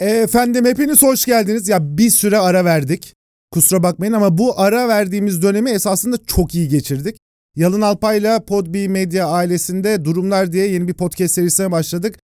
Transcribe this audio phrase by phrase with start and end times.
[0.00, 1.68] Efendim hepiniz hoş geldiniz.
[1.68, 3.14] Ya bir süre ara verdik.
[3.50, 7.16] Kusura bakmayın ama bu ara verdiğimiz dönemi esasında çok iyi geçirdik.
[7.56, 12.18] Yalın Alpay'la Podbi Medya ailesinde Durumlar diye yeni bir podcast serisine başladık.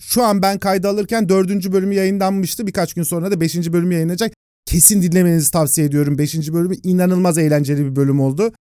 [0.00, 2.66] Şu an ben kayda alırken dördüncü bölümü yayınlanmıştı.
[2.66, 4.32] Birkaç gün sonra da beşinci bölümü yayınlanacak.
[4.66, 6.18] Kesin dinlemenizi tavsiye ediyorum.
[6.18, 8.52] Beşinci bölümü inanılmaz eğlenceli bir bölüm oldu.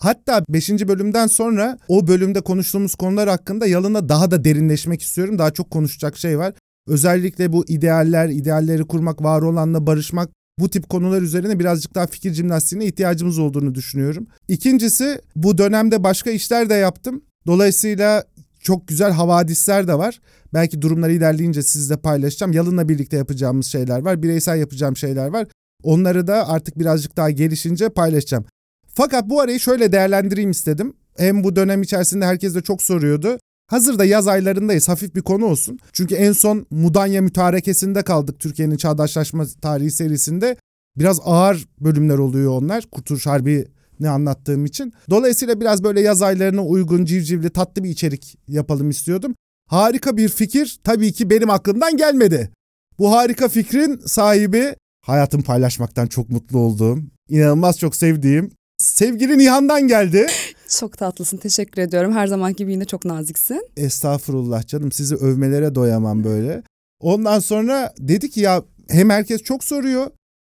[0.00, 0.70] Hatta 5.
[0.70, 5.38] bölümden sonra o bölümde konuştuğumuz konular hakkında Yalın'la daha da derinleşmek istiyorum.
[5.38, 6.54] Daha çok konuşacak şey var.
[6.86, 12.34] Özellikle bu idealler, idealleri kurmak, var olanla barışmak bu tip konular üzerine birazcık daha fikir
[12.34, 14.26] jimnastiğine ihtiyacımız olduğunu düşünüyorum.
[14.48, 17.22] İkincisi bu dönemde başka işler de yaptım.
[17.46, 18.24] Dolayısıyla
[18.60, 20.20] çok güzel havadisler de var.
[20.54, 22.52] Belki durumlar ilerleyince sizle paylaşacağım.
[22.52, 24.22] Yalın'la birlikte yapacağımız şeyler var.
[24.22, 25.46] Bireysel yapacağım şeyler var.
[25.82, 28.44] Onları da artık birazcık daha gelişince paylaşacağım.
[28.88, 30.94] Fakat bu arayı şöyle değerlendireyim istedim.
[31.16, 33.38] Hem bu dönem içerisinde herkes de çok soruyordu.
[33.66, 35.78] Hazırda yaz aylarındayız hafif bir konu olsun.
[35.92, 40.56] Çünkü en son Mudanya mütarekesinde kaldık Türkiye'nin çağdaşlaşma tarihi serisinde.
[40.96, 43.68] Biraz ağır bölümler oluyor onlar Kurtuluş Harbi
[44.00, 44.92] ne anlattığım için.
[45.10, 49.34] Dolayısıyla biraz böyle yaz aylarına uygun civcivli tatlı bir içerik yapalım istiyordum.
[49.68, 52.50] Harika bir fikir tabii ki benim aklımdan gelmedi.
[52.98, 60.26] Bu harika fikrin sahibi hayatım paylaşmaktan çok mutlu olduğum, inanılmaz çok sevdiğim sevgili Nihan'dan geldi.
[60.68, 62.12] Çok tatlısın teşekkür ediyorum.
[62.12, 63.68] Her zaman gibi yine çok naziksin.
[63.76, 66.62] Estağfurullah canım sizi övmelere doyamam böyle.
[67.00, 70.06] Ondan sonra dedi ki ya hem herkes çok soruyor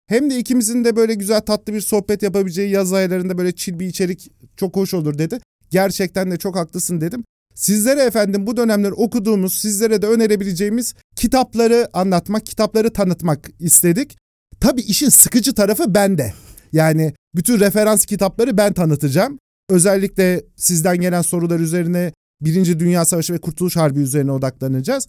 [0.07, 3.87] hem de ikimizin de böyle güzel tatlı bir sohbet yapabileceği yaz aylarında böyle çil bir
[3.87, 5.41] içerik çok hoş olur dedi.
[5.71, 7.25] Gerçekten de çok haklısın dedim.
[7.55, 14.17] Sizlere efendim bu dönemler okuduğumuz, sizlere de önerebileceğimiz kitapları anlatmak, kitapları tanıtmak istedik.
[14.61, 16.33] Tabii işin sıkıcı tarafı bende.
[16.73, 19.39] Yani bütün referans kitapları ben tanıtacağım.
[19.69, 25.09] Özellikle sizden gelen sorular üzerine Birinci Dünya Savaşı ve Kurtuluş Harbi üzerine odaklanacağız.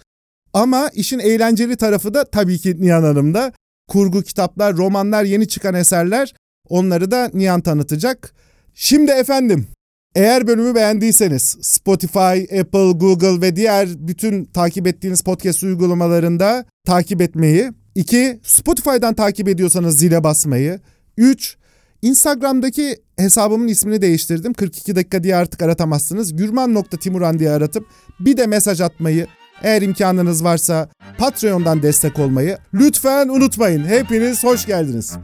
[0.54, 3.52] Ama işin eğlenceli tarafı da tabii ki Nihan Hanım'da.
[3.88, 6.34] Kurgu kitaplar, romanlar, yeni çıkan eserler
[6.70, 8.34] onları da Nihan tanıtacak.
[8.74, 9.68] Şimdi efendim
[10.16, 17.72] eğer bölümü beğendiyseniz Spotify, Apple, Google ve diğer bütün takip ettiğiniz podcast uygulamalarında takip etmeyi.
[17.96, 18.40] 2.
[18.44, 20.80] Spotify'dan takip ediyorsanız zile basmayı.
[21.18, 21.58] 3.
[22.06, 24.54] Instagram'daki hesabımın ismini değiştirdim.
[24.54, 26.36] 42 dakika diye artık aratamazsınız.
[26.36, 27.88] Gürman.timuran diye aratıp
[28.20, 29.28] bir de mesaj atmayı,
[29.64, 33.86] eğer imkanınız varsa Patreon'dan destek olmayı lütfen unutmayın.
[33.86, 35.18] Hepiniz hoş geldiniz.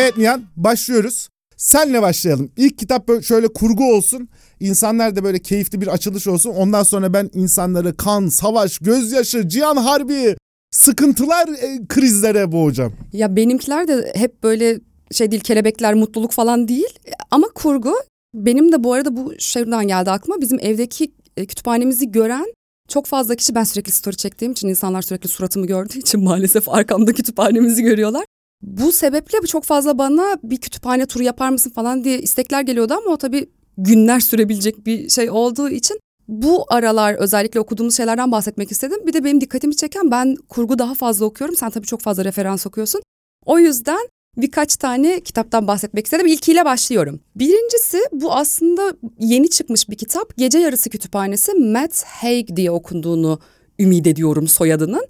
[0.00, 1.28] Evet Nihan başlıyoruz.
[1.56, 2.52] Senle başlayalım.
[2.56, 4.28] İlk kitap böyle şöyle kurgu olsun.
[4.60, 6.50] İnsanlar da böyle keyifli bir açılış olsun.
[6.50, 10.36] Ondan sonra ben insanları kan, savaş, gözyaşı, cihan harbi,
[10.70, 12.92] sıkıntılar, e, krizlere boğacağım.
[13.12, 14.80] Ya benimkiler de hep böyle
[15.12, 16.98] şey değil kelebekler, mutluluk falan değil.
[17.30, 17.94] Ama kurgu.
[18.34, 20.40] Benim de bu arada bu şeyden geldi aklıma.
[20.40, 22.54] Bizim evdeki e, kütüphanemizi gören
[22.88, 27.12] çok fazla kişi ben sürekli story çektiğim için insanlar sürekli suratımı gördüğü için maalesef arkamda
[27.12, 28.24] kütüphanemizi görüyorlar.
[28.62, 33.10] Bu sebeple çok fazla bana bir kütüphane turu yapar mısın falan diye istekler geliyordu ama
[33.10, 39.06] o tabii günler sürebilecek bir şey olduğu için bu aralar özellikle okuduğumuz şeylerden bahsetmek istedim.
[39.06, 41.56] Bir de benim dikkatimi çeken ben kurgu daha fazla okuyorum.
[41.56, 43.02] Sen tabii çok fazla referans okuyorsun.
[43.46, 46.26] O yüzden birkaç tane kitaptan bahsetmek istedim.
[46.26, 47.20] İlkiyle başlıyorum.
[47.36, 50.36] Birincisi bu aslında yeni çıkmış bir kitap.
[50.36, 53.38] Gece Yarısı Kütüphanesi Matt Haig diye okunduğunu
[53.78, 55.06] ümit ediyorum soyadının.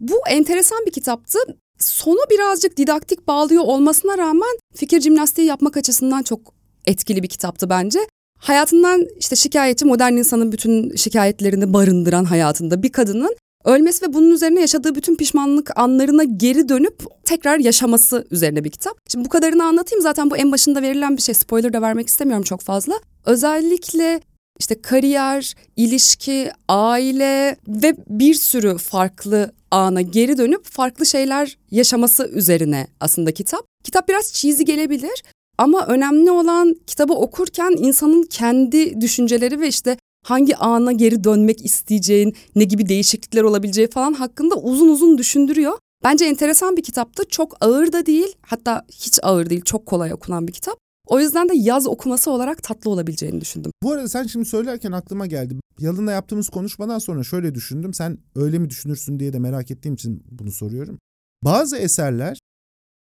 [0.00, 1.38] Bu enteresan bir kitaptı
[1.78, 6.40] sonu birazcık didaktik bağlıyor olmasına rağmen fikir jimnastiği yapmak açısından çok
[6.86, 7.98] etkili bir kitaptı bence.
[8.38, 14.60] Hayatından işte şikayetçi modern insanın bütün şikayetlerini barındıran hayatında bir kadının ölmesi ve bunun üzerine
[14.60, 18.96] yaşadığı bütün pişmanlık anlarına geri dönüp tekrar yaşaması üzerine bir kitap.
[19.08, 22.44] Şimdi bu kadarını anlatayım zaten bu en başında verilen bir şey spoiler da vermek istemiyorum
[22.44, 22.94] çok fazla.
[23.24, 24.20] Özellikle
[24.58, 32.86] işte kariyer, ilişki, aile ve bir sürü farklı ana geri dönüp farklı şeyler yaşaması üzerine
[33.00, 33.60] aslında kitap.
[33.84, 35.22] Kitap biraz cheesy gelebilir
[35.58, 42.36] ama önemli olan kitabı okurken insanın kendi düşünceleri ve işte hangi ana geri dönmek isteyeceğin,
[42.56, 45.78] ne gibi değişiklikler olabileceği falan hakkında uzun uzun düşündürüyor.
[46.04, 47.22] Bence enteresan bir kitaptı.
[47.28, 50.78] Çok ağır da değil, hatta hiç ağır değil, çok kolay okunan bir kitap.
[51.06, 53.72] O yüzden de yaz okuması olarak tatlı olabileceğini düşündüm.
[53.82, 55.54] Bu arada sen şimdi söylerken aklıma geldi.
[55.78, 57.94] Yalın'la yaptığımız konuşmadan sonra şöyle düşündüm.
[57.94, 60.98] Sen öyle mi düşünürsün diye de merak ettiğim için bunu soruyorum.
[61.44, 62.38] Bazı eserler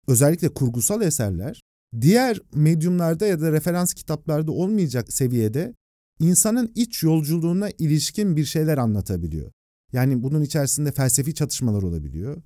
[0.09, 1.61] özellikle kurgusal eserler
[2.01, 5.75] diğer medyumlarda ya da referans kitaplarda olmayacak seviyede
[6.21, 9.51] insanın iç yolculuğuna ilişkin bir şeyler anlatabiliyor.
[9.93, 12.43] Yani bunun içerisinde felsefi çatışmalar olabiliyor,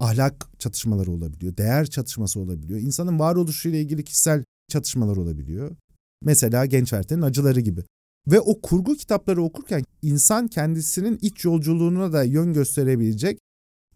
[0.00, 5.76] ahlak çatışmaları olabiliyor, değer çatışması olabiliyor, insanın varoluşuyla ilgili kişisel çatışmalar olabiliyor.
[6.22, 7.80] Mesela Genç Erten'in Acıları gibi.
[8.28, 13.38] Ve o kurgu kitapları okurken insan kendisinin iç yolculuğuna da yön gösterebilecek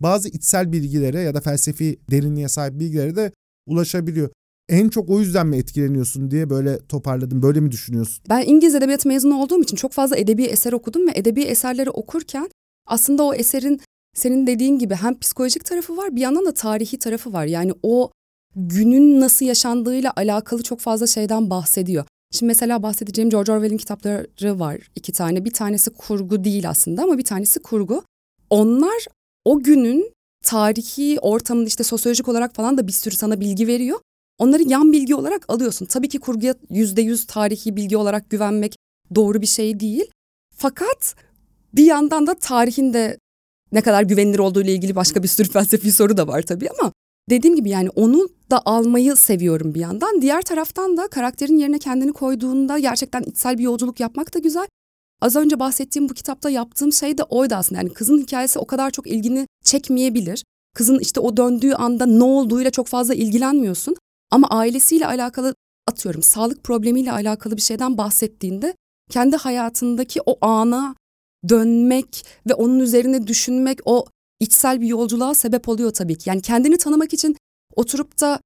[0.01, 3.33] bazı içsel bilgilere ya da felsefi derinliğe sahip bilgilere de
[3.67, 4.31] ulaşabiliyor.
[4.69, 7.43] En çok o yüzden mi etkileniyorsun diye böyle toparladım.
[7.43, 8.25] Böyle mi düşünüyorsun?
[8.29, 12.49] Ben İngiliz edebiyatı mezunu olduğum için çok fazla edebi eser okudum ve edebi eserleri okurken
[12.87, 13.81] aslında o eserin
[14.17, 17.45] senin dediğin gibi hem psikolojik tarafı var bir yandan da tarihi tarafı var.
[17.45, 18.11] Yani o
[18.57, 22.05] günün nasıl yaşandığıyla alakalı çok fazla şeyden bahsediyor.
[22.33, 25.45] Şimdi mesela bahsedeceğim George Orwell'in kitapları var iki tane.
[25.45, 28.03] Bir tanesi kurgu değil aslında ama bir tanesi kurgu.
[28.51, 29.07] Onlar
[29.45, 30.13] o günün
[30.45, 34.01] tarihi ortamını işte sosyolojik olarak falan da bir sürü sana bilgi veriyor.
[34.39, 35.87] Onları yan bilgi olarak alıyorsun.
[35.87, 38.77] Tabii ki kurguya yüzde yüz tarihi bilgi olarak güvenmek
[39.15, 40.11] doğru bir şey değil.
[40.57, 41.15] Fakat
[41.75, 43.19] bir yandan da tarihin de
[43.73, 46.93] ne kadar güvenilir olduğu ile ilgili başka bir sürü felsefi soru da var tabii ama
[47.31, 50.23] dediğim gibi yani onu da almayı seviyorum bir yandan.
[50.23, 54.67] Diğer taraftan da karakterin yerine kendini koyduğunda gerçekten içsel bir yolculuk yapmak da güzel.
[55.21, 57.81] Az önce bahsettiğim bu kitapta yaptığım şey de oydu aslında.
[57.81, 60.45] Yani kızın hikayesi o kadar çok ilgini çekmeyebilir.
[60.75, 63.97] Kızın işte o döndüğü anda ne olduğuyla çok fazla ilgilenmiyorsun.
[64.31, 65.55] Ama ailesiyle alakalı
[65.89, 68.75] atıyorum sağlık problemiyle alakalı bir şeyden bahsettiğinde
[69.11, 70.95] kendi hayatındaki o ana
[71.49, 74.07] dönmek ve onun üzerine düşünmek o
[74.41, 76.29] içsel bir yolculuğa sebep oluyor tabii ki.
[76.29, 77.37] Yani kendini tanımak için
[77.77, 78.41] oturup da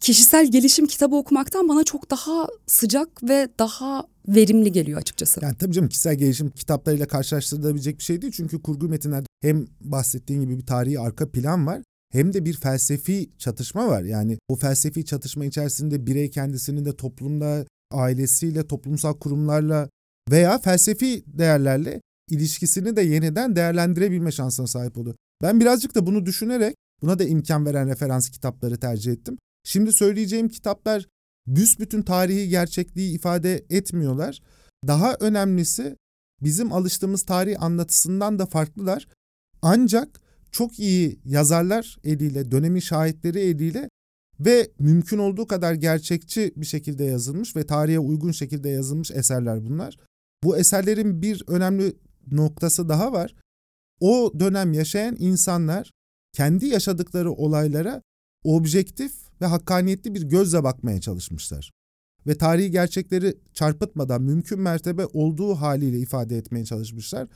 [0.00, 5.40] kişisel gelişim kitabı okumaktan bana çok daha sıcak ve daha verimli geliyor açıkçası.
[5.42, 8.32] Yani tabii canım kişisel gelişim kitaplarıyla karşılaştırılabilecek bir şey değil.
[8.36, 11.82] Çünkü kurgu metinlerde hem bahsettiğin gibi bir tarihi arka plan var
[12.12, 14.02] hem de bir felsefi çatışma var.
[14.02, 19.88] Yani o felsefi çatışma içerisinde birey kendisinin de toplumda, ailesiyle, toplumsal kurumlarla
[20.30, 22.00] veya felsefi değerlerle
[22.30, 25.16] ilişkisini de yeniden değerlendirebilme şansına sahip oluyor.
[25.42, 29.38] Ben birazcık da bunu düşünerek buna da imkan veren referans kitapları tercih ettim.
[29.64, 31.06] Şimdi söyleyeceğim kitaplar
[31.46, 34.42] büsbütün tarihi gerçekliği ifade etmiyorlar.
[34.86, 35.96] Daha önemlisi
[36.42, 39.08] bizim alıştığımız tarih anlatısından da farklılar.
[39.62, 40.20] Ancak
[40.52, 43.88] çok iyi yazarlar eliyle, dönemin şahitleri eliyle
[44.40, 49.96] ve mümkün olduğu kadar gerçekçi bir şekilde yazılmış ve tarihe uygun şekilde yazılmış eserler bunlar.
[50.44, 51.96] Bu eserlerin bir önemli
[52.30, 53.34] noktası daha var.
[54.00, 55.90] O dönem yaşayan insanlar
[56.32, 58.02] kendi yaşadıkları olaylara
[58.44, 61.70] objektif ve hakkaniyetli bir gözle bakmaya çalışmışlar.
[62.26, 67.28] Ve tarihi gerçekleri çarpıtmadan mümkün mertebe olduğu haliyle ifade etmeye çalışmışlar.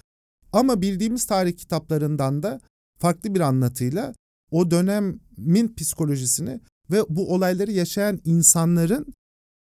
[0.53, 2.61] Ama bildiğimiz tarih kitaplarından da
[2.99, 4.15] farklı bir anlatıyla
[4.51, 6.61] o dönemin psikolojisini
[6.91, 9.07] ve bu olayları yaşayan insanların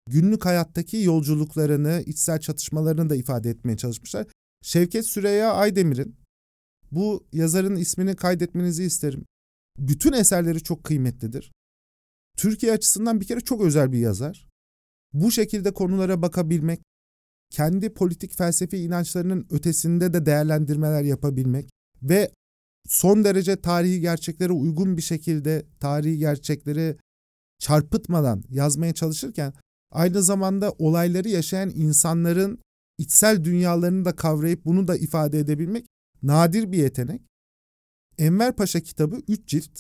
[0.10, 4.28] günlük hayattaki yolculuklarını, içsel çatışmalarını da ifade etmeye çalışmışlar.
[4.62, 6.16] Şevket Süreyya Aydemir'in
[6.92, 9.26] bu yazarın ismini kaydetmenizi isterim.
[9.78, 11.52] Bütün eserleri çok kıymetlidir.
[12.38, 14.50] Türkiye açısından bir kere çok özel bir yazar.
[15.14, 16.82] Bu şekilde konulara bakabilmek,
[17.50, 21.70] kendi politik felsefi inançlarının ötesinde de değerlendirmeler yapabilmek
[22.02, 22.32] ve
[22.88, 26.98] son derece tarihi gerçeklere uygun bir şekilde tarihi gerçekleri
[27.60, 29.54] çarpıtmadan yazmaya çalışırken
[29.92, 32.60] aynı zamanda olayları yaşayan insanların
[32.98, 35.86] içsel dünyalarını da kavrayıp bunu da ifade edebilmek
[36.24, 37.22] nadir bir yetenek.
[38.18, 39.80] Enver Paşa kitabı 3 cilt.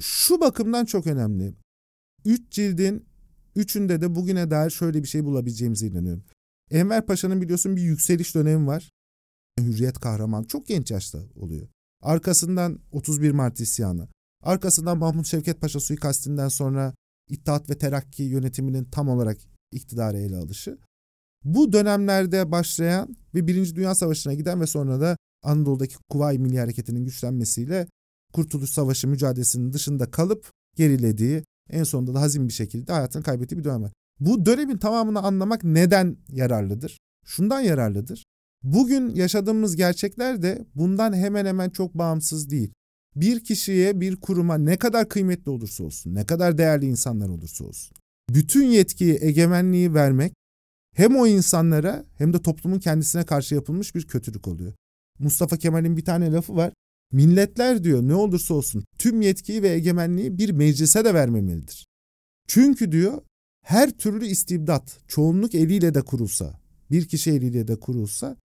[0.00, 1.54] Şu bakımdan çok önemli.
[2.24, 3.06] 3 cildin
[3.56, 6.24] üçünde de bugüne dair şöyle bir şey bulabileceğimize inanıyorum.
[6.70, 8.90] Enver Paşa'nın biliyorsun bir yükseliş dönemi var.
[9.60, 11.68] Hürriyet kahraman çok genç yaşta oluyor.
[12.02, 14.08] Arkasından 31 Mart isyanı.
[14.42, 16.94] Arkasından Mahmut Şevket Paşa suikastinden sonra
[17.28, 19.38] İttihat ve Terakki yönetiminin tam olarak
[19.72, 20.78] iktidara ele alışı.
[21.44, 27.04] Bu dönemlerde başlayan ve Birinci Dünya Savaşı'na giden ve sonra da Anadolu'daki Kuvayi Milli Hareketi'nin
[27.04, 27.86] güçlenmesiyle
[28.32, 33.64] Kurtuluş Savaşı mücadelesinin dışında kalıp gerilediği, en sonunda da hazin bir şekilde hayatını kaybettiği bir
[33.64, 33.92] dönem.
[34.20, 36.98] Bu dönemin tamamını anlamak neden yararlıdır?
[37.24, 38.24] Şundan yararlıdır.
[38.62, 42.72] Bugün yaşadığımız gerçekler de bundan hemen hemen çok bağımsız değil.
[43.16, 47.96] Bir kişiye, bir kuruma ne kadar kıymetli olursa olsun, ne kadar değerli insanlar olursa olsun,
[48.30, 50.32] bütün yetkiyi, egemenliği vermek
[50.94, 54.72] hem o insanlara hem de toplumun kendisine karşı yapılmış bir kötülük oluyor.
[55.18, 56.72] Mustafa Kemal'in bir tane lafı var.
[57.12, 61.86] Milletler diyor ne olursa olsun tüm yetkiyi ve egemenliği bir meclise de vermemelidir.
[62.48, 63.22] Çünkü diyor
[63.64, 68.36] her türlü istibdat çoğunluk eliyle de kurulsa, bir kişi eliyle de kurulsa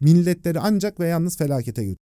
[0.00, 1.98] milletleri ancak ve yalnız felakete götürür.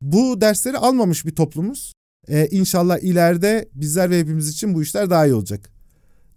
[0.00, 1.92] Bu dersleri almamış bir toplumuz.
[2.28, 5.70] Ee, inşallah ileride bizler ve hepimiz için bu işler daha iyi olacak.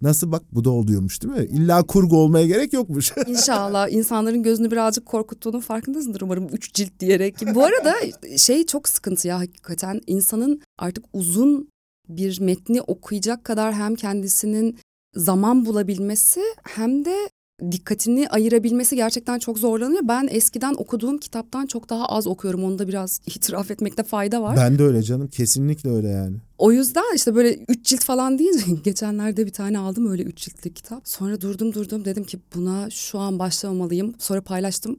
[0.02, 1.44] Nasıl bak bu da oluyormuş değil mi?
[1.44, 3.12] İlla kurgu olmaya gerek yokmuş.
[3.26, 7.36] İnşallah insanların gözünü birazcık korkuttuğunun farkındasındır umarım üç cilt diyerek.
[7.54, 7.94] Bu arada
[8.36, 11.68] şey çok sıkıntı ya hakikaten insanın artık uzun
[12.08, 14.78] bir metni okuyacak kadar hem kendisinin
[15.14, 17.29] zaman bulabilmesi hem de
[17.72, 20.00] dikkatini ayırabilmesi gerçekten çok zorlanıyor.
[20.04, 22.64] Ben eskiden okuduğum kitaptan çok daha az okuyorum.
[22.64, 24.56] Onu da biraz itiraf etmekte fayda var.
[24.56, 25.28] Ben de öyle canım.
[25.28, 26.36] Kesinlikle öyle yani.
[26.58, 30.76] O yüzden işte böyle üç cilt falan deyince geçenlerde bir tane aldım öyle üç ciltlik
[30.76, 31.08] kitap.
[31.08, 34.14] Sonra durdum durdum dedim ki buna şu an başlamamalıyım.
[34.18, 34.96] Sonra paylaştım.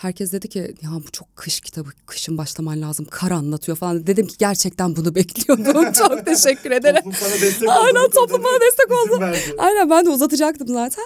[0.00, 4.06] Herkes dedi ki ya bu çok kış kitabı, kışın başlaman lazım, kar anlatıyor falan.
[4.06, 5.92] Dedim ki gerçekten bunu bekliyordum.
[5.92, 6.96] çok teşekkür ederim.
[6.96, 9.24] toplum sana destek Aynen toplum bana destek oldu.
[9.58, 11.04] Aynen ben de uzatacaktım zaten.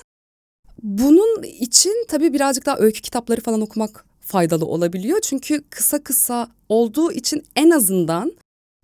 [0.83, 5.21] Bunun için tabii birazcık daha öykü kitapları falan okumak faydalı olabiliyor.
[5.21, 8.33] Çünkü kısa kısa olduğu için en azından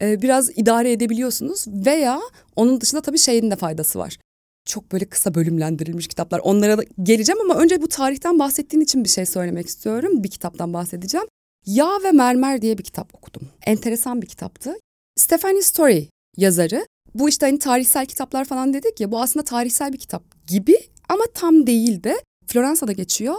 [0.03, 1.65] e, biraz idare edebiliyorsunuz.
[1.69, 2.21] Veya
[2.57, 4.19] onun dışında tabii şeyin de faydası var.
[4.67, 6.39] Çok böyle kısa bölümlendirilmiş kitaplar.
[6.39, 10.25] Onlara da geleceğim ama önce bu tarihten bahsettiğin için bir şey söylemek istiyorum.
[10.25, 11.27] Bir kitaptan bahsedeceğim.
[11.67, 13.49] Yağ ve Mermer diye bir kitap okudum.
[13.67, 14.75] Enteresan bir kitaptı.
[15.17, 16.87] Stephanie Story yazarı.
[17.15, 20.77] Bu işte hani tarihsel kitaplar falan dedik ya bu aslında tarihsel bir kitap gibi
[21.09, 23.35] ama tam değil de Floransa'da geçiyor.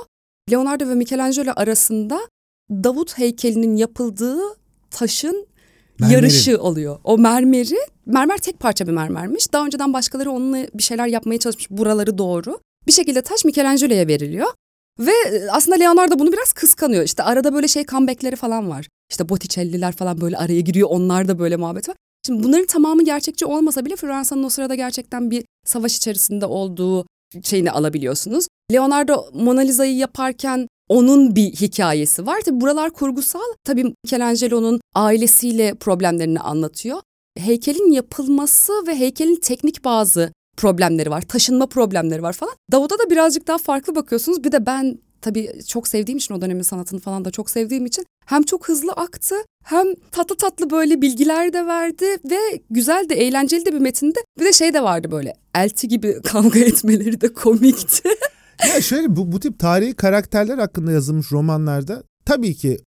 [0.51, 2.19] Leonardo ve Michelangelo arasında
[2.69, 4.39] Davut heykelinin yapıldığı
[4.91, 5.47] taşın
[5.99, 6.15] Mermerin.
[6.21, 6.99] yarışı oluyor.
[7.03, 9.53] O mermeri, mermer tek parça bir mermermiş.
[9.53, 11.67] Daha önceden başkaları onunla bir şeyler yapmaya çalışmış.
[11.69, 12.59] Buraları doğru.
[12.87, 14.47] Bir şekilde taş Michelangelo'ya veriliyor.
[14.99, 17.03] Ve e, aslında Leonardo bunu biraz kıskanıyor.
[17.03, 18.87] İşte arada böyle şey comeback'leri falan var.
[19.11, 20.87] İşte Botticelli'ler falan böyle araya giriyor.
[20.91, 21.95] Onlar da böyle muhabbet var.
[22.25, 27.05] Şimdi bunların tamamı gerçekçi olmasa bile Floransa'nın o sırada gerçekten bir savaş içerisinde olduğu
[27.43, 28.47] şeyini alabiliyorsunuz.
[28.71, 32.41] Leonardo Mona Lisa'yı yaparken onun bir hikayesi var.
[32.45, 33.39] Tabii buralar kurgusal.
[33.63, 37.01] Tabii Michelangelo'nun ailesiyle problemlerini anlatıyor.
[37.37, 41.21] Heykelin yapılması ve heykelin teknik bazı problemleri var.
[41.21, 42.53] Taşınma problemleri var falan.
[42.71, 44.43] Davud'a da birazcık daha farklı bakıyorsunuz.
[44.43, 48.05] Bir de ben tabii çok sevdiğim için o dönemin sanatını falan da çok sevdiğim için
[48.25, 53.65] hem çok hızlı aktı hem tatlı tatlı böyle bilgiler de verdi ve güzel de eğlenceli
[53.65, 58.09] de bir metinde bir de şey de vardı böyle elti gibi kavga etmeleri de komikti.
[58.75, 62.79] ya şöyle bu, bu tip tarihi karakterler hakkında yazılmış romanlarda tabii ki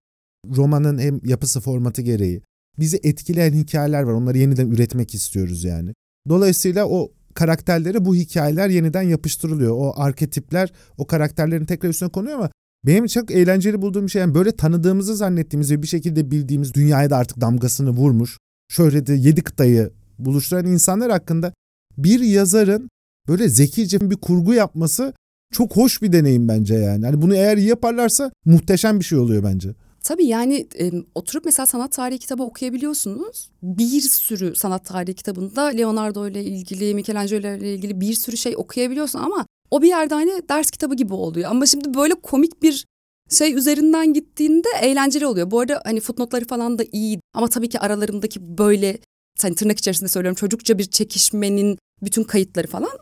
[0.56, 2.41] romanın hem yapısı formatı gereği
[2.79, 4.13] bizi etkileyen hikayeler var.
[4.13, 5.94] Onları yeniden üretmek istiyoruz yani.
[6.29, 9.72] Dolayısıyla o karakterlere bu hikayeler yeniden yapıştırılıyor.
[9.72, 12.50] O arketipler o karakterlerin tekrar üstüne konuyor ama
[12.86, 17.10] benim çok eğlenceli bulduğum bir şey yani böyle tanıdığımızı zannettiğimiz ve bir şekilde bildiğimiz dünyaya
[17.10, 18.38] da artık damgasını vurmuş.
[18.72, 21.53] Şöhreti yedi kıtayı buluşturan insanlar hakkında
[21.98, 22.89] bir yazarın
[23.27, 25.13] böyle zekice bir kurgu yapması
[25.53, 27.06] çok hoş bir deneyim bence yani.
[27.06, 29.74] Hani bunu eğer iyi yaparlarsa muhteşem bir şey oluyor bence.
[30.08, 33.50] Tabii yani e, oturup mesela sanat tarihi kitabı okuyabiliyorsunuz.
[33.64, 39.20] Bir sürü sanat tarihi kitabında Leonardo ile ilgili, Michelangelo ile ilgili bir sürü şey okuyabiliyorsun
[39.20, 41.52] ama o bir yerde hani ders kitabı gibi oluyor.
[41.52, 42.86] Ama şimdi böyle komik bir
[43.30, 45.52] şey üzerinden gittiğinde eğlenceli oluyor.
[45.52, 48.98] Bu arada hani footnotları falan da iyi ama tabii ki aralarındaki böyle
[49.42, 53.00] hani tırnak içerisinde söylüyorum çocukça bir çekişmenin bütün kayıtları falan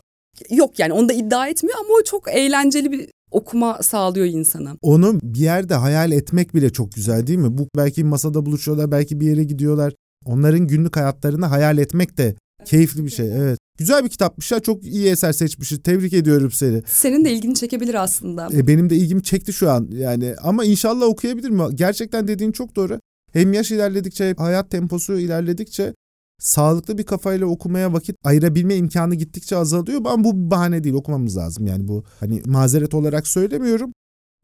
[0.50, 4.76] yok yani onu da iddia etmiyor ama o çok eğlenceli bir okuma sağlıyor insana.
[4.82, 7.58] Onu bir yerde hayal etmek bile çok güzel değil mi?
[7.58, 9.92] Bu belki masada buluşuyorlar, belki bir yere gidiyorlar.
[10.24, 13.32] Onların günlük hayatlarını hayal etmek de keyifli bir şey.
[13.36, 13.58] Evet.
[13.78, 14.60] Güzel bir kitapmış ya.
[14.60, 15.80] Çok iyi eser seçmişsin.
[15.80, 16.82] Tebrik ediyorum seni.
[16.86, 18.48] Senin de ilgini çekebilir aslında.
[18.52, 20.34] E, benim de ilgimi çekti şu an yani.
[20.42, 21.60] Ama inşallah okuyabilirim.
[21.74, 23.00] Gerçekten dediğin çok doğru.
[23.32, 25.94] Hem yaş ilerledikçe, hayat temposu ilerledikçe
[26.38, 30.00] sağlıklı bir kafayla okumaya vakit ayırabilme imkanı gittikçe azalıyor.
[30.04, 31.66] Ama bu bir bahane değil okumamız lazım.
[31.66, 33.92] Yani bu hani mazeret olarak söylemiyorum.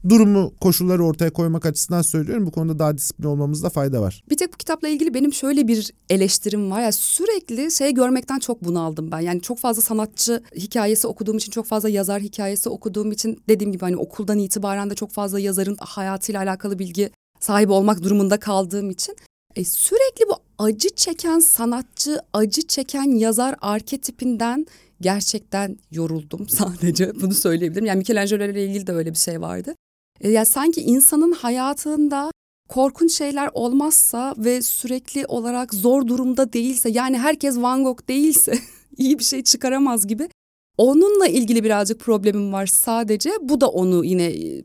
[0.09, 2.45] Durumu, koşulları ortaya koymak açısından söylüyorum.
[2.45, 4.23] Bu konuda daha disiplin olmamızda fayda var.
[4.29, 6.81] Bir tek bu kitapla ilgili benim şöyle bir eleştirim var.
[6.81, 9.19] Yani sürekli şey görmekten çok bunaldım ben.
[9.19, 13.81] Yani çok fazla sanatçı hikayesi okuduğum için, çok fazla yazar hikayesi okuduğum için dediğim gibi
[13.81, 19.15] hani okuldan itibaren de çok fazla yazarın hayatıyla alakalı bilgi sahibi olmak durumunda kaldığım için
[19.55, 20.33] e, sürekli bu
[20.63, 24.65] acı çeken sanatçı, acı çeken yazar arketipinden
[25.01, 27.85] gerçekten yoruldum sadece bunu söyleyebilirim.
[27.85, 29.75] Yani Michelangelo ile ilgili de öyle bir şey vardı.
[30.21, 32.31] E, yani sanki insanın hayatında
[32.69, 38.59] korkunç şeyler olmazsa ve sürekli olarak zor durumda değilse yani herkes Van Gogh değilse
[38.97, 40.29] iyi bir şey çıkaramaz gibi.
[40.77, 43.31] Onunla ilgili birazcık problemim var sadece.
[43.41, 44.63] Bu da onu yine e,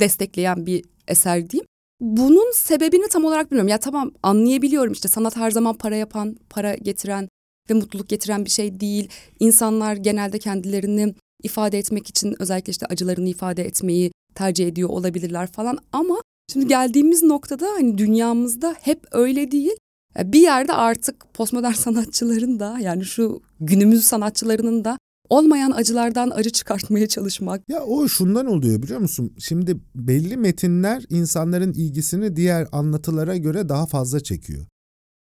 [0.00, 1.67] destekleyen bir eser diyeyim.
[2.00, 3.68] Bunun sebebini tam olarak bilmiyorum.
[3.68, 7.28] Ya tamam anlayabiliyorum işte sanat her zaman para yapan, para getiren
[7.70, 9.08] ve mutluluk getiren bir şey değil.
[9.40, 15.78] İnsanlar genelde kendilerini ifade etmek için özellikle işte acılarını ifade etmeyi tercih ediyor olabilirler falan
[15.92, 16.16] ama
[16.52, 19.76] şimdi geldiğimiz noktada hani dünyamızda hep öyle değil.
[20.18, 24.98] Bir yerde artık postmodern sanatçıların da yani şu günümüz sanatçılarının da
[25.30, 27.68] olmayan acılardan acı çıkartmaya çalışmak.
[27.68, 29.34] Ya o şundan oluyor biliyor musun?
[29.38, 34.66] Şimdi belli metinler insanların ilgisini diğer anlatılara göre daha fazla çekiyor.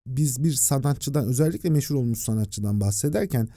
[0.08, 3.48] Biz bir sanatçıdan özellikle meşhur olmuş sanatçıdan bahsederken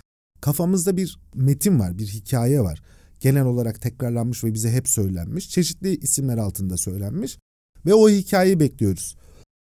[0.41, 2.83] kafamızda bir metin var, bir hikaye var.
[3.21, 5.51] Genel olarak tekrarlanmış ve bize hep söylenmiş.
[5.51, 7.39] Çeşitli isimler altında söylenmiş
[7.87, 9.17] ve o hikayeyi bekliyoruz.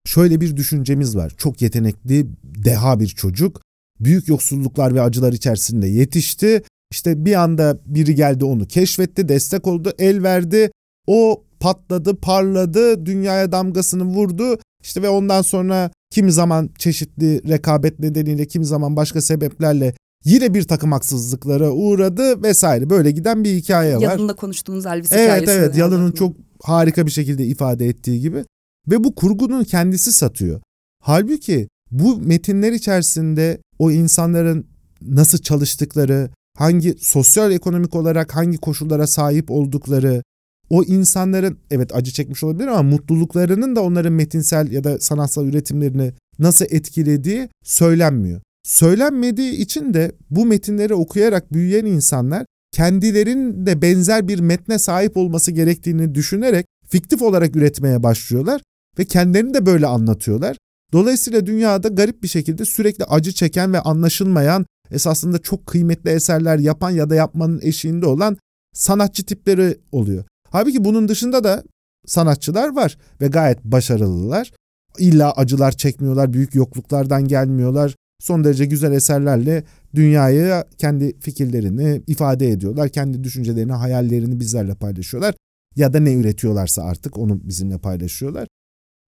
[0.07, 1.35] Şöyle bir düşüncemiz var.
[1.37, 3.61] Çok yetenekli, deha bir çocuk.
[4.05, 6.63] Büyük yoksulluklar ve acılar içerisinde yetişti.
[6.91, 10.71] İşte bir anda biri geldi onu keşfetti, destek oldu, el verdi.
[11.07, 14.59] O patladı, parladı, dünyaya damgasını vurdu.
[14.83, 19.95] İşte ve ondan sonra kimi zaman çeşitli rekabet nedeniyle, kimi zaman başka sebeplerle
[20.25, 22.91] yine bir takım haksızlıklara uğradı vesaire.
[22.91, 24.03] Böyle giden bir hikaye var.
[24.03, 25.53] Yalın'la konuştuğunuz Elvis evet, hikayesi.
[25.53, 28.45] Evet evet Yalın'ın çok harika bir şekilde ifade ettiği gibi.
[28.91, 30.61] Ve bu kurgunun kendisi satıyor.
[31.03, 34.67] Halbuki bu metinler içerisinde o insanların
[35.01, 40.23] nasıl çalıştıkları, hangi sosyal ekonomik olarak hangi koşullara sahip oldukları,
[40.71, 46.13] o insanların evet acı çekmiş olabilir ama mutluluklarının da onların metinsel ya da sanatsal üretimlerini
[46.39, 48.41] nasıl etkilediği söylenmiyor.
[48.65, 55.51] Söylenmediği için de bu metinleri okuyarak büyüyen insanlar kendilerinin de benzer bir metne sahip olması
[55.53, 58.63] gerektiğini düşünerek fiktif olarak üretmeye başlıyorlar
[58.99, 60.57] ve kendilerini de böyle anlatıyorlar.
[60.93, 66.91] Dolayısıyla dünyada garip bir şekilde sürekli acı çeken ve anlaşılmayan esasında çok kıymetli eserler yapan
[66.91, 68.37] ya da yapmanın eşiğinde olan
[68.75, 70.25] sanatçı tipleri oluyor.
[70.51, 71.63] Halbuki bunun dışında da
[72.07, 74.53] sanatçılar var ve gayet başarılılar.
[74.99, 77.95] İlla acılar çekmiyorlar, büyük yokluklardan gelmiyorlar.
[78.21, 82.89] Son derece güzel eserlerle dünyaya kendi fikirlerini ifade ediyorlar.
[82.89, 85.35] Kendi düşüncelerini, hayallerini bizlerle paylaşıyorlar.
[85.77, 88.49] Ya da ne üretiyorlarsa artık onu bizimle paylaşıyorlar.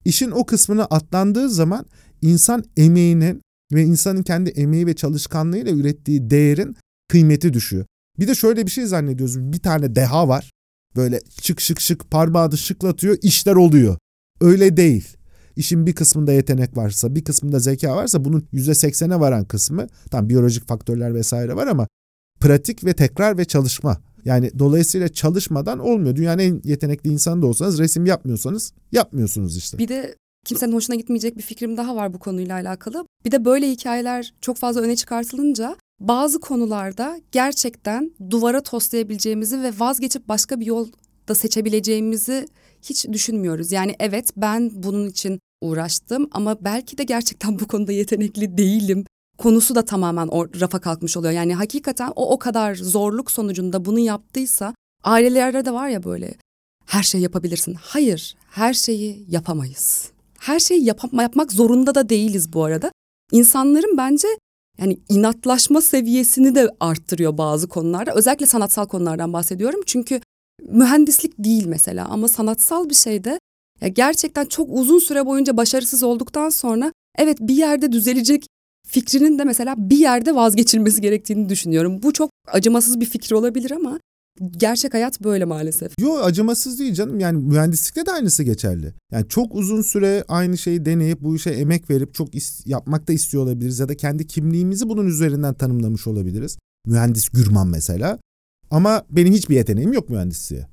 [0.05, 1.87] İşin o kısmını atlandığı zaman
[2.23, 3.43] insan emeğinin
[3.73, 6.77] ve insanın kendi emeği ve çalışkanlığıyla ürettiği değerin
[7.09, 7.87] kıymeti düşüyor.
[8.19, 9.39] Bir de şöyle bir şey zannediyoruz.
[9.39, 10.51] Bir tane deha var.
[10.97, 13.99] Böyle şık şık şık parmağını şıklatıyor, işler oluyor.
[14.41, 15.17] Öyle değil.
[15.57, 20.69] İşin bir kısmında yetenek varsa, bir kısmında zeka varsa bunun %80'e varan kısmı, tam biyolojik
[20.69, 21.89] faktörler vesaire var ama
[22.41, 24.01] pratik ve tekrar ve çalışma.
[24.25, 26.17] Yani dolayısıyla çalışmadan olmuyor.
[26.17, 29.79] Dünyanın en yetenekli insanı da olsanız resim yapmıyorsanız yapmıyorsunuz işte.
[29.79, 33.07] Bir de kimsenin hoşuna gitmeyecek bir fikrim daha var bu konuyla alakalı.
[33.25, 40.29] Bir de böyle hikayeler çok fazla öne çıkartılınca bazı konularda gerçekten duvara toslayabileceğimizi ve vazgeçip
[40.29, 40.89] başka bir yol
[41.29, 42.47] da seçebileceğimizi
[42.83, 43.73] hiç düşünmüyoruz.
[43.73, 49.05] Yani evet ben bunun için uğraştım ama belki de gerçekten bu konuda yetenekli değilim.
[49.43, 51.33] Konusu da tamamen o rafa kalkmış oluyor.
[51.33, 54.75] Yani hakikaten o o kadar zorluk sonucunda bunu yaptıysa
[55.05, 56.35] ailelerde de var ya böyle
[56.87, 57.75] her şeyi yapabilirsin.
[57.81, 60.11] Hayır, her şeyi yapamayız.
[60.39, 62.93] Her şeyi yap yapmak zorunda da değiliz bu arada.
[63.33, 64.29] İnsanların bence
[64.79, 68.15] yani inatlaşma seviyesini de arttırıyor bazı konularda.
[68.15, 69.81] Özellikle sanatsal konulardan bahsediyorum.
[69.87, 70.21] Çünkü
[70.63, 73.39] mühendislik değil mesela ama sanatsal bir şeyde
[73.81, 78.47] ya gerçekten çok uzun süre boyunca başarısız olduktan sonra evet bir yerde düzelecek
[78.93, 82.03] fikrinin de mesela bir yerde vazgeçilmesi gerektiğini düşünüyorum.
[82.03, 84.01] Bu çok acımasız bir fikir olabilir ama
[84.51, 85.93] gerçek hayat böyle maalesef.
[86.01, 87.21] Yo acımasız değil canım.
[87.21, 88.93] Yani mühendislikte de aynısı geçerli.
[89.13, 93.13] Yani çok uzun süre aynı şeyi deneyip bu işe emek verip çok is- yapmak da
[93.13, 96.59] istiyor olabiliriz ya da kendi kimliğimizi bunun üzerinden tanımlamış olabiliriz.
[96.87, 98.19] Mühendis Gürman mesela.
[98.71, 100.67] Ama benim hiçbir yeteneğim yok mühendisliğe.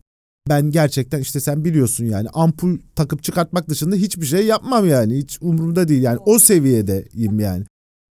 [0.49, 5.17] Ben gerçekten işte sen biliyorsun yani ampul takıp çıkartmak dışında hiçbir şey yapmam yani.
[5.17, 7.63] Hiç umurumda değil yani o seviyedeyim yani.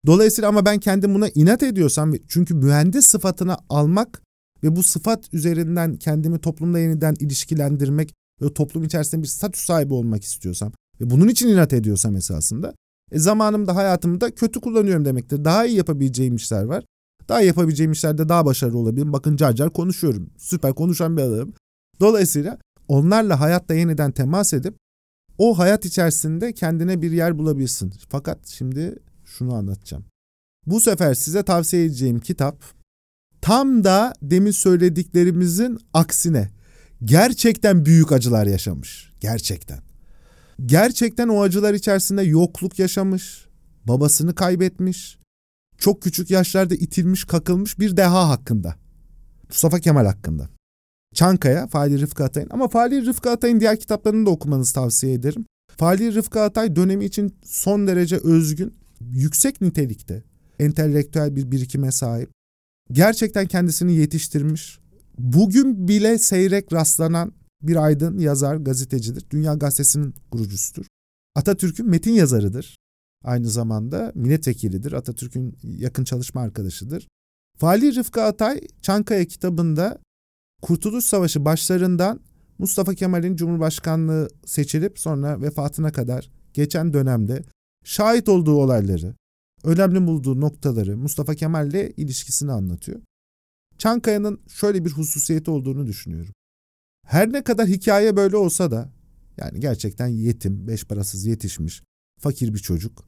[0.06, 4.22] Dolayısıyla ama ben kendim buna inat ediyorsam çünkü mühendis sıfatını almak
[4.62, 10.24] ve bu sıfat üzerinden kendimi toplumda yeniden ilişkilendirmek ve toplum içerisinde bir statü sahibi olmak
[10.24, 12.74] istiyorsam ve bunun için inat ediyorsam esasında
[13.12, 15.44] e zamanımda hayatımda kötü kullanıyorum demektir.
[15.44, 16.84] Daha iyi yapabileceğim işler var.
[17.28, 19.12] Daha yapabileceğim işlerde daha başarılı olabilirim.
[19.12, 20.30] Bakın car car konuşuyorum.
[20.38, 21.54] Süper konuşan bir adamım.
[22.00, 22.58] Dolayısıyla
[22.88, 24.74] onlarla hayatta yeniden temas edip
[25.38, 27.92] o hayat içerisinde kendine bir yer bulabilirsin.
[28.08, 30.04] Fakat şimdi şunu anlatacağım.
[30.66, 32.64] Bu sefer size tavsiye edeceğim kitap
[33.40, 36.50] tam da demin söylediklerimizin aksine
[37.04, 39.12] gerçekten büyük acılar yaşamış.
[39.20, 39.78] Gerçekten.
[40.66, 43.46] Gerçekten o acılar içerisinde yokluk yaşamış,
[43.84, 45.18] babasını kaybetmiş,
[45.78, 48.74] çok küçük yaşlarda itilmiş, kakılmış bir deha hakkında.
[49.48, 50.48] Mustafa Kemal hakkında.
[51.14, 55.46] Çankaya, Fahri Rıfkı Atay'ın ama Fahri Rıfkı Atay'ın diğer kitaplarını da okumanızı tavsiye ederim.
[55.76, 60.22] Fahri Rıfkı Atay dönemi için son derece özgün, yüksek nitelikte,
[60.58, 62.30] entelektüel bir birikime sahip.
[62.92, 64.78] Gerçekten kendisini yetiştirmiş.
[65.18, 67.32] Bugün bile seyrek rastlanan
[67.62, 69.24] bir aydın, yazar, gazetecidir.
[69.30, 70.86] Dünya Gazetesi'nin kurucusudur.
[71.34, 72.76] Atatürk'ün metin yazarıdır.
[73.24, 74.92] Aynı zamanda milletvekilidir.
[74.92, 77.08] Atatürk'ün yakın çalışma arkadaşıdır.
[77.62, 79.98] Vali Rıfkı Atay Çankaya kitabında
[80.62, 82.20] Kurtuluş Savaşı başlarından
[82.58, 87.44] Mustafa Kemal'in Cumhurbaşkanlığı seçilip sonra vefatına kadar geçen dönemde
[87.88, 89.14] şahit olduğu olayları,
[89.64, 93.00] önemli bulduğu noktaları, Mustafa Kemal'le ilişkisini anlatıyor.
[93.78, 96.32] Çankaya'nın şöyle bir hususiyeti olduğunu düşünüyorum.
[97.06, 98.92] Her ne kadar hikaye böyle olsa da
[99.36, 101.82] yani gerçekten yetim, beş parasız yetişmiş,
[102.20, 103.04] fakir bir çocuk.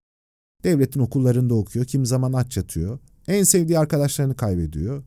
[0.64, 2.99] Devletin okullarında okuyor, kim zaman aç yatıyor.
[3.27, 5.05] En sevdiği arkadaşlarını kaybediyor.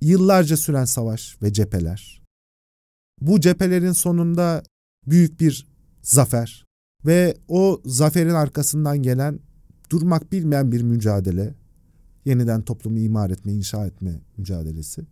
[0.00, 2.22] Yıllarca süren savaş ve cepheler.
[3.20, 4.62] Bu cephelerin sonunda
[5.06, 5.66] büyük bir
[6.02, 6.69] zafer
[7.06, 9.40] ve o zaferin arkasından gelen
[9.90, 11.54] durmak bilmeyen bir mücadele,
[12.24, 15.02] yeniden toplumu imar etme, inşa etme mücadelesi.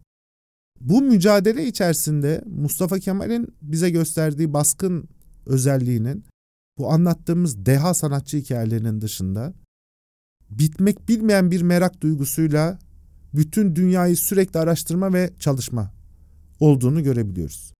[0.80, 5.08] Bu mücadele içerisinde Mustafa Kemal'in bize gösterdiği baskın
[5.46, 6.24] özelliğinin
[6.78, 9.54] bu anlattığımız deha sanatçı hikayelerinin dışında
[10.50, 12.78] bitmek bilmeyen bir merak duygusuyla
[13.34, 15.92] bütün dünyayı sürekli araştırma ve çalışma
[16.60, 17.72] olduğunu görebiliyoruz.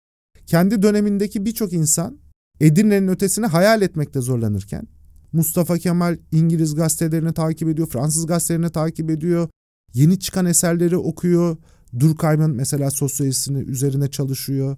[0.46, 2.18] Kendi dönemindeki birçok insan
[2.60, 4.88] Edirne'nin ötesini hayal etmekte zorlanırken
[5.32, 9.48] Mustafa Kemal İngiliz gazetelerini takip ediyor, Fransız gazetelerini takip ediyor,
[9.94, 11.56] yeni çıkan eserleri okuyor.
[11.98, 14.76] Durkheim'ın mesela sosyolojisini üzerine çalışıyor.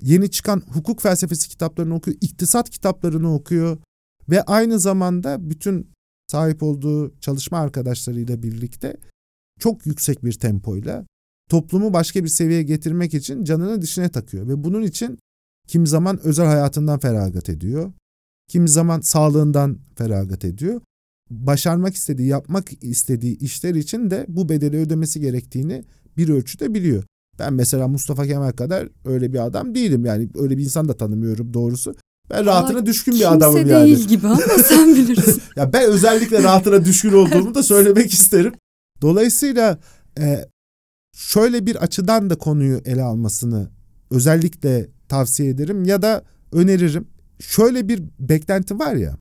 [0.00, 3.78] Yeni çıkan hukuk felsefesi kitaplarını okuyor, iktisat kitaplarını okuyor
[4.30, 5.90] ve aynı zamanda bütün
[6.26, 8.96] sahip olduğu çalışma arkadaşlarıyla birlikte
[9.58, 11.06] çok yüksek bir tempoyla
[11.50, 15.18] toplumu başka bir seviyeye getirmek için canını dişine takıyor ve bunun için
[15.68, 17.92] kim zaman özel hayatından feragat ediyor.
[18.48, 20.80] Kim zaman sağlığından feragat ediyor.
[21.30, 25.84] Başarmak istediği, yapmak istediği işler için de bu bedeli ödemesi gerektiğini
[26.16, 27.04] bir ölçüde biliyor.
[27.38, 30.04] Ben mesela Mustafa Kemal kadar öyle bir adam değilim.
[30.04, 31.94] Yani öyle bir insan da tanımıyorum doğrusu.
[32.30, 33.86] Ben rahatına Aa, düşkün bir adamım Kimse yani.
[33.86, 35.42] değil gibi ama sen bilirsin.
[35.56, 38.52] ya ben özellikle rahatına düşkün olduğumu da söylemek isterim.
[39.02, 39.78] Dolayısıyla
[40.18, 40.48] e,
[41.16, 43.70] şöyle bir açıdan da konuyu ele almasını
[44.10, 47.08] özellikle tavsiye ederim ya da öneririm.
[47.40, 49.16] Şöyle bir beklenti var ya.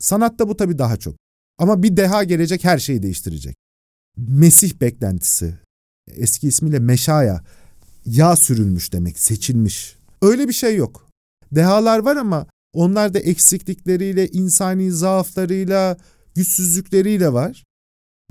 [0.00, 1.16] Sanatta bu tabii daha çok.
[1.58, 3.56] Ama bir deha gelecek her şeyi değiştirecek.
[4.16, 5.58] Mesih beklentisi.
[6.16, 7.44] Eski ismiyle Meşaya.
[8.06, 9.96] Yağ sürülmüş demek, seçilmiş.
[10.22, 11.08] Öyle bir şey yok.
[11.52, 15.96] Dehalar var ama onlar da eksiklikleriyle, insani zaaflarıyla,
[16.34, 17.64] güçsüzlükleriyle var.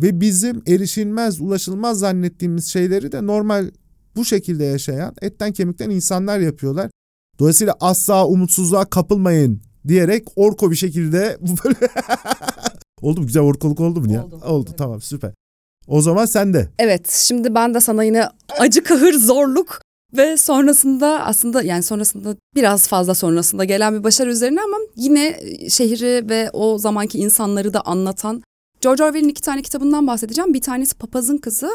[0.02, 3.72] Ve bizim erişilmez, ulaşılmaz zannettiğimiz şeyleri de normal
[4.20, 6.90] bu şekilde yaşayan etten kemikten insanlar yapıyorlar.
[7.40, 11.78] Dolayısıyla asla umutsuzluğa kapılmayın diyerek orko bir şekilde böyle
[13.02, 13.26] oldu mu?
[13.28, 14.26] Güzel orkoluk oldu mu ya?
[14.26, 14.40] Oldu.
[14.46, 14.78] Oldu Evet.
[14.78, 15.32] tamam süper.
[15.88, 16.70] O zaman sen de.
[16.80, 18.26] Evet şimdi ben de sana yine
[18.60, 19.82] acı kahır zorluk
[20.18, 26.30] ve sonrasında aslında yani sonrasında biraz fazla sonrasında gelen bir başarı üzerine ama yine şehri
[26.30, 28.44] ve o zamanki insanları da anlatan
[28.82, 30.54] George Orwell'in iki tane kitabından bahsedeceğim.
[30.54, 31.70] Bir tanesi Papazın Kızı,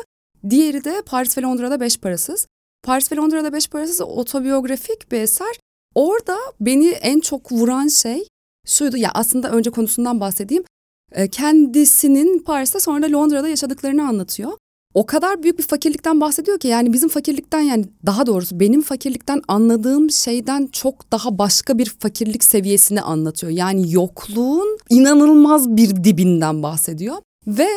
[0.51, 2.47] diğeri de Paris ve Londra'da Beş Parasız.
[2.83, 5.61] Paris ve Londra'da Beş Parasız otobiyografik bir eser.
[5.95, 8.29] Orada beni en çok vuran şey
[8.67, 10.65] şuydu ya aslında önce konusundan bahsedeyim.
[11.13, 14.53] E, Kendisinin Paris'te sonra da Londra'da yaşadıklarını anlatıyor.
[14.95, 19.43] O kadar büyük bir fakirlikten bahsediyor ki yani bizim fakirlikten yani daha doğrusu benim fakirlikten
[19.49, 23.53] anladığım şeyden çok daha başka bir fakirlik seviyesini anlatıyor.
[23.53, 27.69] Yani yokluğun inanılmaz bir dibinden bahsediyor ve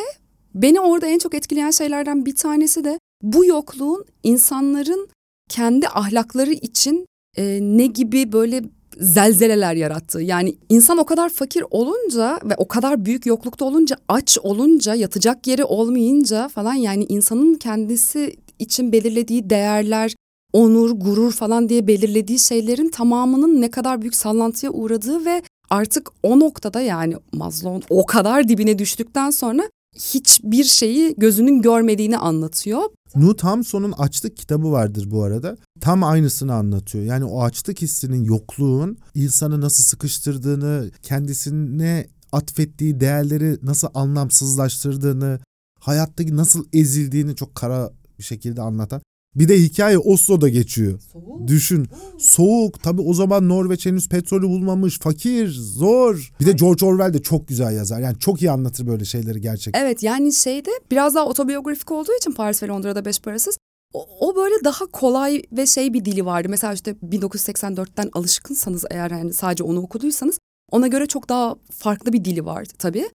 [0.62, 5.08] beni orada en çok etkileyen şeylerden bir tanesi de bu yokluğun insanların
[5.50, 8.62] kendi ahlakları için e, ne gibi böyle
[9.00, 10.22] zelzeleler yarattığı.
[10.22, 15.46] Yani insan o kadar fakir olunca ve o kadar büyük yoklukta olunca, aç olunca, yatacak
[15.46, 20.14] yeri olmayınca falan yani insanın kendisi için belirlediği değerler,
[20.52, 26.40] onur, gurur falan diye belirlediği şeylerin tamamının ne kadar büyük sallantıya uğradığı ve artık o
[26.40, 29.62] noktada yani Maslow'un o kadar dibine düştükten sonra
[29.94, 32.82] hiçbir şeyi gözünün görmediğini anlatıyor.
[33.14, 35.56] Nut Hamson'un açlık kitabı vardır bu arada.
[35.80, 37.04] Tam aynısını anlatıyor.
[37.04, 45.40] Yani o açlık hissinin, yokluğun insanı nasıl sıkıştırdığını, kendisine atfettiği değerleri nasıl anlamsızlaştırdığını,
[45.80, 49.00] hayattaki nasıl ezildiğini çok kara bir şekilde anlatan.
[49.38, 51.00] Bir de hikaye Oslo'da geçiyor.
[51.46, 51.86] Düşün.
[52.18, 52.82] Soğuk.
[52.82, 54.98] Tabii o zaman Norveç henüz petrolü bulmamış.
[54.98, 56.32] Fakir, zor.
[56.40, 58.00] Bir de George Orwell de çok güzel yazar.
[58.00, 59.80] Yani çok iyi anlatır böyle şeyleri gerçekten.
[59.80, 63.58] Evet yani şeyde biraz daha otobiyografik olduğu için Paris ve Londra'da beş parasız
[63.92, 66.48] o, o böyle daha kolay ve şey bir dili vardı.
[66.48, 70.38] Mesela işte 1984'ten alışkınsanız eğer yani sadece onu okuduysanız
[70.70, 73.08] ona göre çok daha farklı bir dili vardı tabii.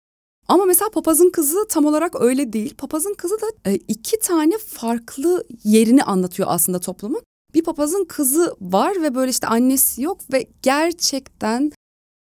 [0.47, 2.75] Ama mesela Papazın Kızı tam olarak öyle değil.
[2.77, 7.21] Papazın Kızı da e, iki tane farklı yerini anlatıyor aslında toplumun.
[7.53, 11.71] Bir papazın kızı var ve böyle işte annesi yok ve gerçekten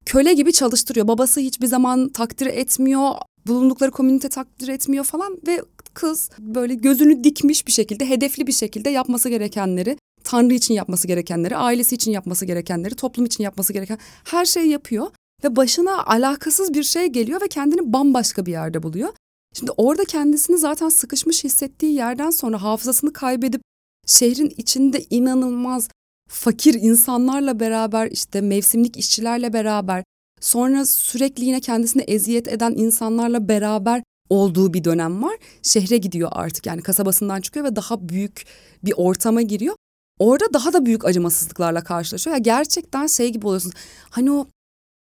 [0.06, 1.08] köle gibi çalıştırıyor.
[1.08, 3.12] Babası hiçbir zaman takdir etmiyor.
[3.48, 5.62] bulundukları komünite takdir etmiyor falan ve
[5.94, 11.58] kız böyle gözünü dikmiş bir şekilde hedefli bir şekilde yapması gerekenleri Tanrı için yapması gerekenleri,
[11.58, 15.08] ailesi için yapması gerekenleri, toplum için yapması gereken her şeyi yapıyor
[15.46, 19.14] ve başına alakasız bir şey geliyor ve kendini bambaşka bir yerde buluyor.
[19.54, 23.62] Şimdi orada kendisini zaten sıkışmış hissettiği yerden sonra hafızasını kaybedip
[24.08, 25.90] şehrin içinde inanılmaz
[26.30, 30.04] fakir insanlarla beraber işte mevsimlik işçilerle beraber
[30.42, 35.38] sonra sürekli yine kendisine eziyet eden insanlarla beraber olduğu bir dönem var.
[35.64, 38.46] Şehre gidiyor artık yani kasabasından çıkıyor ve daha büyük
[38.84, 39.76] bir ortama giriyor.
[40.20, 42.36] Orada daha da büyük acımasızlıklarla karşılaşıyor.
[42.36, 43.76] Ya gerçekten şey gibi oluyorsunuz.
[44.10, 44.48] Hani o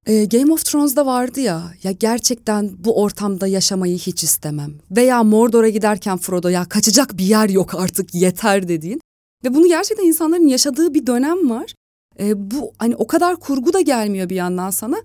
[0.07, 1.63] e, Game of Thrones'da vardı ya.
[1.83, 4.73] Ya gerçekten bu ortamda yaşamayı hiç istemem.
[4.91, 9.01] Veya Mordor'a giderken Frodo ya kaçacak bir yer yok artık yeter dediğin.
[9.45, 11.75] Ve bunu gerçekten insanların yaşadığı bir dönem var.
[12.21, 15.03] E, bu hani o kadar kurgu da gelmiyor bir yandan sana.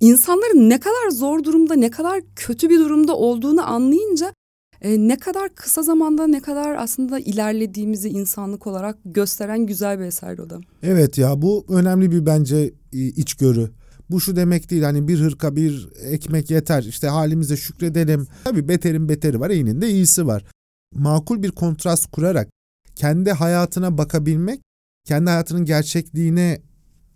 [0.00, 4.32] İnsanların ne kadar zor durumda, ne kadar kötü bir durumda olduğunu anlayınca
[4.80, 10.38] e, ne kadar kısa zamanda ne kadar aslında ilerlediğimizi insanlık olarak gösteren güzel bir eser
[10.38, 10.60] o da.
[10.82, 13.70] Evet ya bu önemli bir bence içgörü.
[14.12, 18.26] Bu şu demek değil hani bir hırka bir ekmek yeter işte halimize şükredelim.
[18.44, 20.44] Tabii beterin beteri var iyinin de iyisi var.
[20.94, 22.48] Makul bir kontrast kurarak
[22.94, 24.60] kendi hayatına bakabilmek,
[25.04, 26.62] kendi hayatının gerçekliğine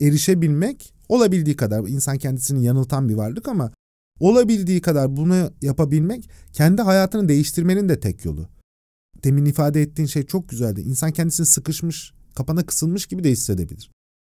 [0.00, 3.72] erişebilmek olabildiği kadar insan kendisini yanıltan bir varlık ama
[4.20, 8.48] olabildiği kadar bunu yapabilmek kendi hayatını değiştirmenin de tek yolu.
[9.24, 10.80] Demin ifade ettiğin şey çok güzeldi.
[10.80, 13.90] İnsan kendisini sıkışmış, kapana kısılmış gibi de hissedebilir.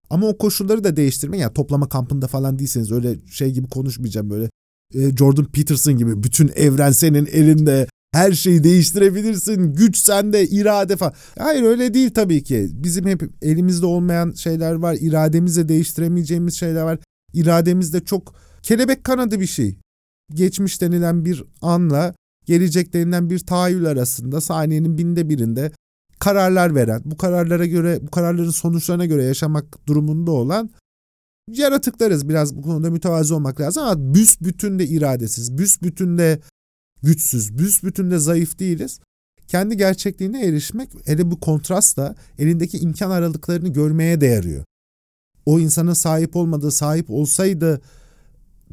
[0.09, 4.49] Ama o koşulları da değiştirmek yani toplama kampında falan değilseniz öyle şey gibi konuşmayacağım böyle
[4.93, 11.13] e, Jordan Peterson gibi bütün evren senin elinde her şeyi değiştirebilirsin güç sende irade falan.
[11.39, 16.99] Hayır öyle değil tabii ki bizim hep elimizde olmayan şeyler var irademizle değiştiremeyeceğimiz şeyler var
[17.33, 19.79] irademizde çok kelebek kanadı bir şey.
[20.33, 22.15] Geçmiş denilen bir anla
[22.45, 25.71] gelecek denilen bir tahayyül arasında saniyenin binde birinde
[26.19, 30.69] kararlar veren, bu kararlara göre, bu kararların sonuçlarına göre yaşamak durumunda olan
[31.51, 32.29] yaratıklarız.
[32.29, 36.39] Biraz bu konuda mütevazi olmak lazım ama büsbütün de iradesiz, büsbütün de
[37.03, 38.99] güçsüz, büsbütün de zayıf değiliz.
[39.47, 44.63] Kendi gerçekliğine erişmek hele bu kontrastla elindeki imkan aralıklarını görmeye de yarıyor.
[45.45, 47.81] O insanın sahip olmadığı, sahip olsaydı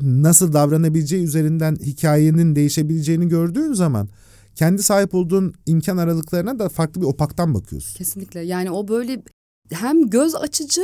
[0.00, 4.09] nasıl davranabileceği üzerinden hikayenin değişebileceğini gördüğün zaman
[4.55, 7.99] kendi sahip olduğun imkan aralıklarına da farklı bir opaktan bakıyorsun.
[7.99, 9.23] Kesinlikle yani o böyle
[9.71, 10.83] hem göz açıcı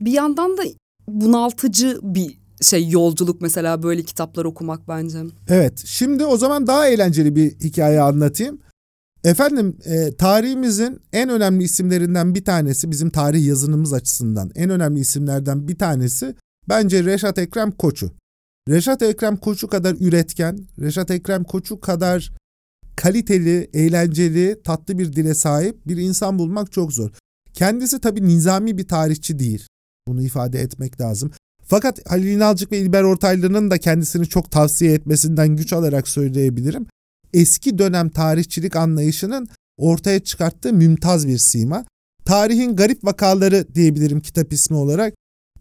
[0.00, 0.62] bir yandan da
[1.08, 5.18] bunaltıcı bir şey yolculuk mesela böyle kitaplar okumak bence.
[5.48, 8.58] Evet şimdi o zaman daha eğlenceli bir hikaye anlatayım.
[9.24, 15.68] Efendim e, tarihimizin en önemli isimlerinden bir tanesi bizim tarih yazınımız açısından en önemli isimlerden
[15.68, 16.34] bir tanesi
[16.68, 18.10] bence Reşat Ekrem Koçu.
[18.68, 22.32] Reşat Ekrem Koçu kadar üretken, Reşat Ekrem Koçu kadar
[22.96, 27.10] kaliteli, eğlenceli, tatlı bir dile sahip bir insan bulmak çok zor.
[27.52, 29.66] Kendisi tabii nizami bir tarihçi değil.
[30.08, 31.30] Bunu ifade etmek lazım.
[31.64, 36.86] Fakat Halil İnalcık ve İlber Ortaylı'nın da kendisini çok tavsiye etmesinden güç alarak söyleyebilirim.
[37.32, 41.84] Eski dönem tarihçilik anlayışının ortaya çıkarttığı mümtaz bir sima.
[42.24, 45.14] Tarihin garip vakaları diyebilirim kitap ismi olarak.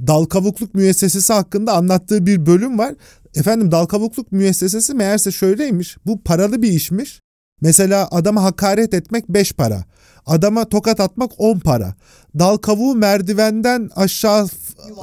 [0.07, 2.95] Dal kavukluk müessesesi hakkında anlattığı bir bölüm var.
[3.35, 5.97] Efendim dal kavukluk müessesesi meğerse şöyleymiş.
[6.05, 7.21] Bu paralı bir işmiş.
[7.61, 9.85] Mesela adama hakaret etmek 5 para.
[10.25, 11.95] Adama tokat atmak 10 para.
[12.39, 14.47] Dal kavuğu merdivenden aşağı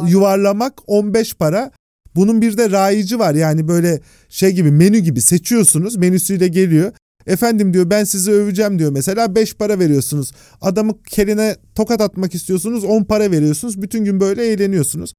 [0.06, 1.70] yuvarlamak 15 para.
[2.14, 6.92] Bunun bir de rayici var yani böyle şey gibi menü gibi seçiyorsunuz menüsüyle geliyor.
[7.28, 10.32] Efendim diyor ben sizi öveceğim diyor mesela 5 para veriyorsunuz.
[10.60, 13.82] Adamı keline tokat atmak istiyorsunuz 10 para veriyorsunuz.
[13.82, 15.12] Bütün gün böyle eğleniyorsunuz.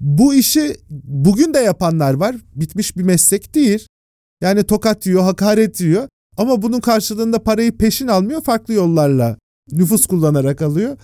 [0.00, 2.36] Bu işi bugün de yapanlar var.
[2.54, 3.86] Bitmiş bir meslek değil.
[4.40, 6.08] Yani tokat yiyor, hakaret yiyor.
[6.36, 9.36] Ama bunun karşılığında parayı peşin almıyor, farklı yollarla
[9.72, 10.96] nüfus kullanarak alıyor.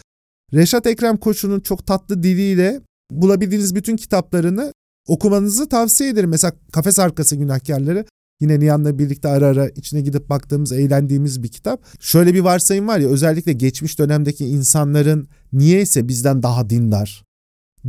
[0.54, 4.72] Reşat Ekrem Koçu'nun çok tatlı diliyle bulabildiğiniz bütün kitaplarını
[5.08, 6.30] okumanızı tavsiye ederim.
[6.30, 8.04] Mesela Kafes Arkası Günahkarları
[8.40, 11.82] Yine Nihan'la birlikte ara ara içine gidip baktığımız, eğlendiğimiz bir kitap.
[12.00, 17.24] Şöyle bir varsayım var ya özellikle geçmiş dönemdeki insanların niyeyse bizden daha dindar,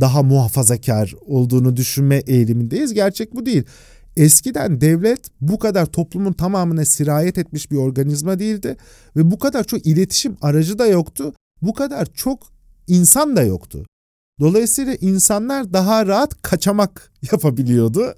[0.00, 2.94] daha muhafazakar olduğunu düşünme eğilimindeyiz.
[2.94, 3.62] Gerçek bu değil.
[4.16, 8.76] Eskiden devlet bu kadar toplumun tamamına sirayet etmiş bir organizma değildi
[9.16, 11.32] ve bu kadar çok iletişim aracı da yoktu.
[11.62, 12.52] Bu kadar çok
[12.86, 13.86] insan da yoktu.
[14.40, 18.14] Dolayısıyla insanlar daha rahat kaçamak yapabiliyordu.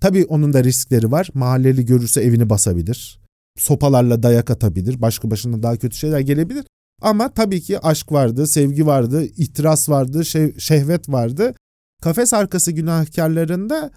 [0.00, 1.28] Tabii onun da riskleri var.
[1.34, 3.20] Mahalleli görürse evini basabilir.
[3.58, 5.02] Sopalarla dayak atabilir.
[5.02, 6.64] Başka başına daha kötü şeyler gelebilir.
[7.02, 11.54] Ama tabii ki aşk vardı, sevgi vardı, ihtiras vardı, şev- şehvet vardı.
[12.02, 13.90] Kafes arkası günahkarlarında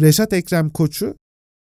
[0.00, 1.14] Reşat Ekrem Koçu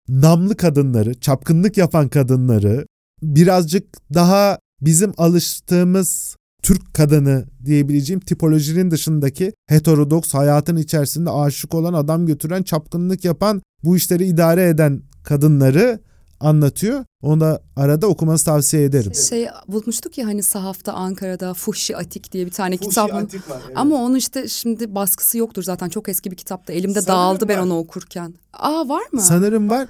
[0.08, 2.86] namlı kadınları, çapkınlık yapan kadınları,
[3.22, 6.36] birazcık daha bizim alıştığımız
[6.68, 13.96] Türk kadını diyebileceğim tipolojinin dışındaki heterodoks hayatın içerisinde aşık olan adam götüren çapkınlık yapan bu
[13.96, 16.00] işleri idare eden kadınları
[16.40, 17.04] anlatıyor.
[17.22, 19.14] Onu da arada okumanızı tavsiye ederim.
[19.14, 23.12] Şey bulmuştuk ya hani sahafta Ankara'da Fuhşi Atik diye bir tane kitap.
[23.12, 23.42] Var, evet.
[23.74, 26.72] Ama onu işte şimdi baskısı yoktur zaten çok eski bir kitaptı.
[26.72, 27.48] Elimde Sanırım dağıldı var.
[27.48, 28.34] ben onu okurken.
[28.52, 29.20] Aa var mı?
[29.20, 29.88] Sanırım var.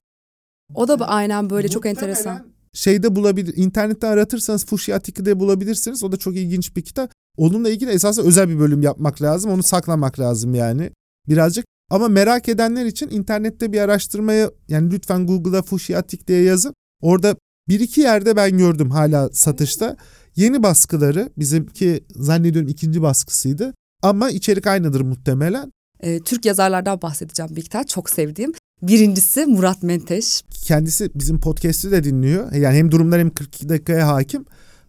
[0.75, 2.58] O da aynen böyle çok enteresan.
[2.73, 6.05] Şeyde bulabilir, internette aratırsanız Fuhşi Atik'i de bulabilirsiniz.
[6.05, 7.13] O da çok ilginç bir kitap.
[7.37, 9.51] Onunla ilgili esasında özel bir bölüm yapmak lazım.
[9.51, 10.91] Onu saklamak lazım yani
[11.29, 11.65] birazcık.
[11.91, 16.75] Ama merak edenler için internette bir araştırmaya yani lütfen Google'a Fushiatik diye yazın.
[17.03, 17.37] Orada
[17.69, 19.97] bir iki yerde ben gördüm hala satışta.
[20.37, 23.75] Yeni baskıları bizimki zannediyorum ikinci baskısıydı.
[24.03, 25.73] Ama içerik aynıdır muhtemelen.
[26.01, 28.53] Ee, Türk yazarlardan bahsedeceğim bir tane çok sevdiğim.
[28.83, 30.43] Birincisi Murat Menteş.
[30.65, 32.53] Kendisi bizim podcast'i de dinliyor.
[32.53, 34.45] Yani hem durumlar hem 42 dakikaya hakim.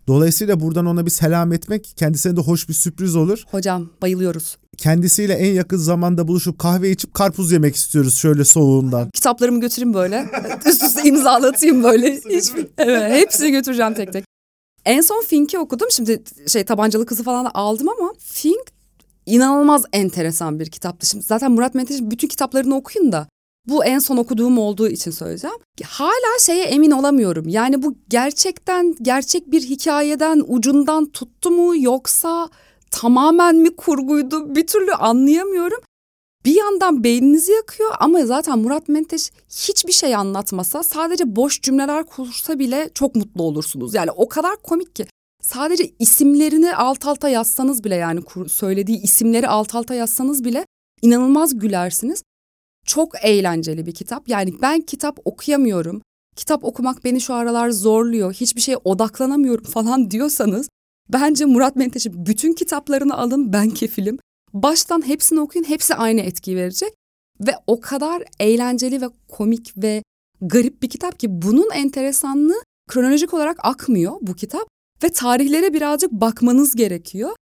[0.08, 3.44] Dolayısıyla buradan ona bir selam etmek kendisine de hoş bir sürpriz olur.
[3.52, 4.58] Hocam bayılıyoruz.
[4.78, 9.10] Kendisiyle en yakın zamanda buluşup kahve içip karpuz yemek istiyoruz şöyle soğuğundan.
[9.10, 10.26] Kitaplarımı götüreyim böyle.
[10.66, 12.16] Üst üste imzalatayım böyle.
[12.16, 14.26] Hiçbir, evet, hepsini götüreceğim tek tek.
[14.86, 15.88] En son Fink'i okudum.
[15.92, 18.66] Şimdi şey tabancalı kızı falan da aldım ama Fink
[19.26, 21.08] inanılmaz enteresan bir kitaptı.
[21.08, 23.28] Şimdi zaten Murat Menteş'in bütün kitaplarını okuyun da
[23.70, 25.56] bu en son okuduğum olduğu için söyleyeceğim.
[25.86, 27.48] Hala şeye emin olamıyorum.
[27.48, 32.50] Yani bu gerçekten gerçek bir hikayeden ucundan tuttu mu yoksa
[32.92, 35.80] tamamen mi kurguydu bir türlü anlayamıyorum.
[36.46, 42.60] Bir yandan beyninizi yakıyor ama zaten Murat Menteş hiçbir şey anlatmasa sadece boş cümleler kursa
[42.60, 43.94] bile çok mutlu olursunuz.
[43.94, 45.06] Yani o kadar komik ki
[45.42, 50.66] sadece isimlerini alt alta yazsanız bile yani söylediği isimleri alt alta yazsanız bile
[51.02, 52.24] inanılmaz gülersiniz.
[52.90, 54.30] Çok eğlenceli bir kitap.
[54.30, 56.02] Yani ben kitap okuyamıyorum.
[56.36, 58.34] Kitap okumak beni şu aralar zorluyor.
[58.34, 60.70] Hiçbir şeye odaklanamıyorum falan diyorsanız
[61.10, 64.20] bence Murat Menteş'in bütün kitaplarını alın ben kefilim.
[64.54, 65.66] Baştan hepsini okuyun.
[65.66, 66.94] Hepsi aynı etkiyi verecek.
[67.40, 70.04] Ve o kadar eğlenceli ve komik ve
[70.42, 74.68] garip bir kitap ki bunun enteresanlığı kronolojik olarak akmıyor bu kitap
[75.04, 77.36] ve tarihlere birazcık bakmanız gerekiyor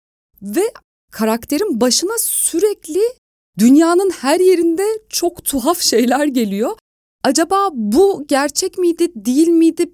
[0.41, 0.73] ve
[1.12, 3.01] karakterin başına sürekli
[3.60, 6.72] Dünyanın her yerinde çok tuhaf şeyler geliyor.
[7.24, 9.91] Acaba bu gerçek miydi, değil miydi?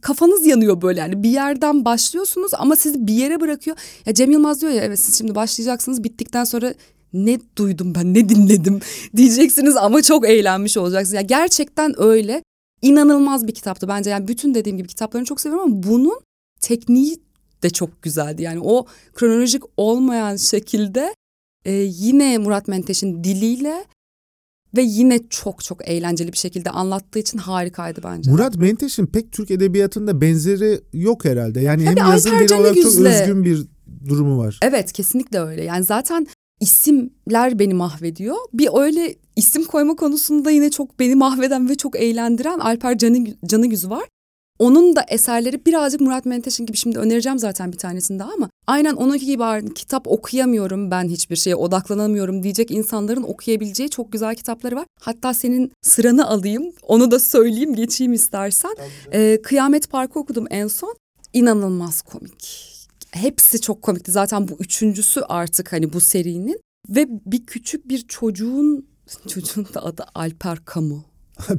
[0.00, 3.76] Kafanız yanıyor böyle yani bir yerden başlıyorsunuz ama sizi bir yere bırakıyor.
[4.06, 6.74] Ya Cem Yılmaz diyor ya evet siz şimdi başlayacaksınız bittikten sonra
[7.12, 8.80] ne duydum ben ne dinledim
[9.16, 11.14] diyeceksiniz ama çok eğlenmiş olacaksınız.
[11.14, 12.42] Ya gerçekten öyle
[12.82, 16.20] inanılmaz bir kitaptı bence yani bütün dediğim gibi kitaplarını çok seviyorum ama bunun
[16.60, 17.20] tekniği
[17.62, 18.42] de çok güzeldi.
[18.42, 21.14] Yani o kronolojik olmayan şekilde
[21.64, 23.84] e, yine Murat Menteş'in diliyle
[24.76, 28.30] ve yine çok çok eğlenceli bir şekilde anlattığı için harikaydı bence.
[28.30, 31.60] Murat Menteş'in pek Türk edebiyatında benzeri yok herhalde.
[31.60, 33.66] Yani Tabii hem yazın dili olarak çok özgün bir
[34.08, 34.58] durumu var.
[34.62, 35.64] Evet kesinlikle öyle.
[35.64, 36.26] Yani zaten
[36.60, 38.36] isimler beni mahvediyor.
[38.52, 43.90] Bir öyle isim koyma konusunda yine çok beni mahveden ve çok eğlendiren Alper Canı, Canıgüz
[43.90, 44.04] var.
[44.58, 48.94] Onun da eserleri birazcık Murat Menteş'in gibi şimdi önereceğim zaten bir tanesini daha ama aynen
[48.94, 54.86] onunki gibi kitap okuyamıyorum ben hiçbir şeye odaklanamıyorum diyecek insanların okuyabileceği çok güzel kitapları var.
[55.00, 58.76] Hatta senin sıranı alayım onu da söyleyeyim geçeyim istersen.
[59.12, 60.96] Ee, Kıyamet Parkı okudum en son.
[61.32, 62.68] İnanılmaz komik.
[63.10, 66.60] Hepsi çok komikti zaten bu üçüncüsü artık hani bu serinin.
[66.88, 68.86] Ve bir küçük bir çocuğun
[69.28, 71.04] çocuğun da adı Alper Kamu.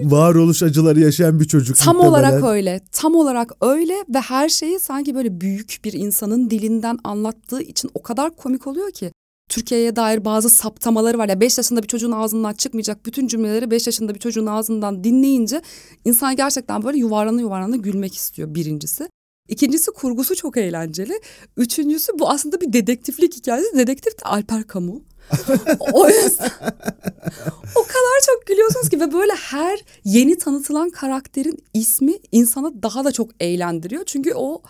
[0.00, 1.76] varoluş acıları yaşayan bir çocuk.
[1.76, 2.10] Tam muhtemelen.
[2.10, 2.80] olarak öyle.
[2.92, 8.02] Tam olarak öyle ve her şeyi sanki böyle büyük bir insanın dilinden anlattığı için o
[8.02, 9.12] kadar komik oluyor ki.
[9.50, 13.86] Türkiye'ye dair bazı saptamaları var ya 5 yaşında bir çocuğun ağzından çıkmayacak bütün cümleleri 5
[13.86, 15.62] yaşında bir çocuğun ağzından dinleyince
[16.04, 19.08] insan gerçekten böyle yuvarlana yuvarlana gülmek istiyor birincisi.
[19.48, 21.20] İkincisi kurgusu çok eğlenceli.
[21.56, 23.76] Üçüncüsü bu aslında bir dedektiflik hikayesi.
[23.76, 25.02] Dedektif de Alper Kamu.
[25.92, 26.50] O yüzden
[27.74, 33.12] o kadar çok gülüyorsunuz ki ve böyle her yeni tanıtılan karakterin ismi insana daha da
[33.12, 34.02] çok eğlendiriyor.
[34.06, 34.62] Çünkü o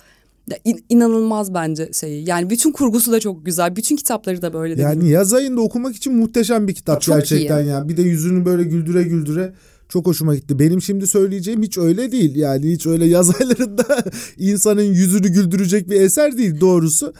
[0.64, 2.28] in, inanılmaz bence şeyi.
[2.28, 3.76] Yani bütün kurgusu da çok güzel.
[3.76, 4.82] Bütün kitapları da böyle.
[4.82, 7.68] Yani yaz ayında okumak için muhteşem bir kitap çok gerçekten iyi.
[7.68, 7.88] ya.
[7.88, 9.52] Bir de yüzünü böyle güldüre güldüre
[9.88, 10.58] çok hoşuma gitti.
[10.58, 12.36] Benim şimdi söyleyeceğim hiç öyle değil.
[12.36, 14.04] Yani hiç öyle yaz aylarında
[14.38, 17.14] insanın yüzünü güldürecek bir eser değil doğrusu.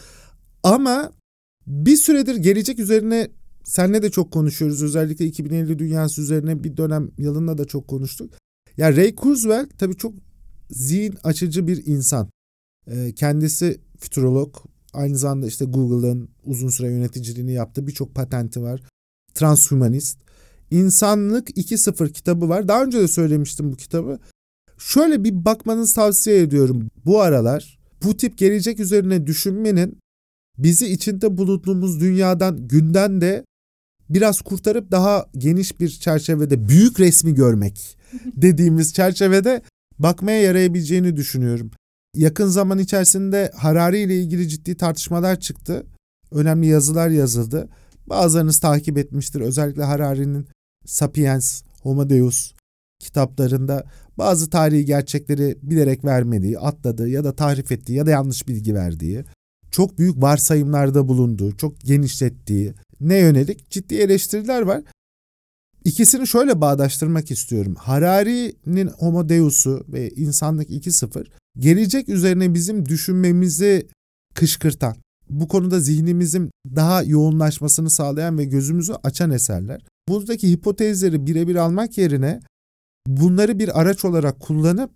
[0.63, 1.13] Ama
[1.71, 3.31] bir süredir gelecek üzerine
[3.65, 4.83] senle de çok konuşuyoruz.
[4.83, 8.33] Özellikle 2050 dünyası üzerine bir dönem yılında da çok konuştuk.
[8.33, 8.39] Ya
[8.77, 10.15] yani Ray Kurzweil tabii çok
[10.71, 12.31] zihin açıcı bir insan.
[12.87, 14.57] Ee, kendisi fütürolog.
[14.93, 17.87] Aynı zamanda işte Google'ın uzun süre yöneticiliğini yaptı.
[17.87, 18.83] Birçok patenti var.
[19.35, 20.19] Transhumanist.
[20.71, 22.69] İnsanlık 2.0 kitabı var.
[22.69, 24.19] Daha önce de söylemiştim bu kitabı.
[24.79, 26.89] Şöyle bir bakmanızı tavsiye ediyorum.
[27.05, 29.99] Bu aralar bu tip gelecek üzerine düşünmenin
[30.63, 33.45] bizi içinde bulunduğumuz dünyadan, günden de
[34.11, 37.99] biraz kurtarıp daha geniş bir çerçevede büyük resmi görmek
[38.37, 39.63] dediğimiz çerçevede
[39.99, 41.71] bakmaya yarayabileceğini düşünüyorum.
[42.17, 45.87] Yakın zaman içerisinde Harari ile ilgili ciddi tartışmalar çıktı.
[46.31, 47.69] Önemli yazılar yazıldı.
[48.07, 49.41] Bazılarınız takip etmiştir.
[49.41, 50.47] Özellikle Harari'nin
[50.87, 52.53] Sapiens, Homo Deus
[52.99, 53.85] kitaplarında
[54.19, 59.25] bazı tarihi gerçekleri bilerek vermediği, atladığı ya da tahrif ettiği ya da yanlış bilgi verdiği,
[59.71, 64.83] çok büyük varsayımlarda bulunduğu, çok genişlettiği ne yönelik ciddi eleştiriler var.
[65.85, 67.75] İkisini şöyle bağdaştırmak istiyorum.
[67.79, 71.27] Harari'nin Homo Deus'u ve İnsanlık 2.0
[71.59, 73.89] gelecek üzerine bizim düşünmemizi
[74.35, 74.97] kışkırtan,
[75.31, 79.81] bu konuda zihnimizin daha yoğunlaşmasını sağlayan ve gözümüzü açan eserler.
[80.09, 82.41] Buradaki hipotezleri birebir almak yerine
[83.07, 84.91] bunları bir araç olarak kullanıp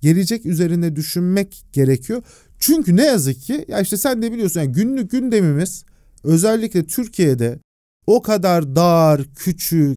[0.00, 2.22] gelecek üzerine düşünmek gerekiyor.
[2.66, 5.84] Çünkü ne yazık ki ya işte sen de biliyorsun yani günlük gündemimiz
[6.22, 7.60] özellikle Türkiye'de
[8.06, 9.96] o kadar dar, küçük,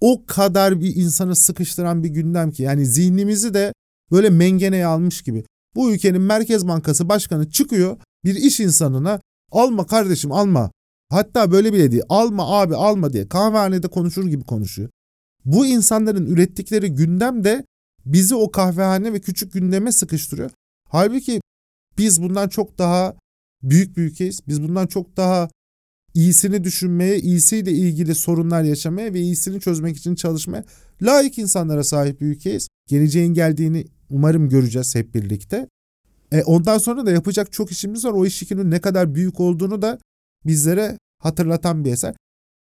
[0.00, 3.72] o kadar bir insanı sıkıştıran bir gündem ki yani zihnimizi de
[4.10, 5.44] böyle mengeneye almış gibi.
[5.74, 9.20] Bu ülkenin Merkez Bankası Başkanı çıkıyor bir iş insanına
[9.52, 10.70] alma kardeşim alma.
[11.10, 14.88] Hatta böyle bile değil alma abi alma diye kahvehanede konuşur gibi konuşuyor.
[15.44, 17.64] Bu insanların ürettikleri gündem de
[18.06, 20.50] bizi o kahvehane ve küçük gündeme sıkıştırıyor.
[20.88, 21.40] Halbuki
[21.98, 23.16] biz bundan çok daha
[23.62, 24.40] büyük bir ülkeyiz.
[24.48, 25.48] Biz bundan çok daha
[26.14, 30.64] iyisini düşünmeye, iyisiyle ilgili sorunlar yaşamaya ve iyisini çözmek için çalışmaya
[31.02, 32.68] layık insanlara sahip bir ülkeyiz.
[32.86, 35.68] Geleceğin geldiğini umarım göreceğiz hep birlikte.
[36.32, 38.12] E, ondan sonra da yapacak çok işimiz var.
[38.12, 39.98] O iş yükünün ne kadar büyük olduğunu da
[40.46, 42.14] bizlere hatırlatan bir eser.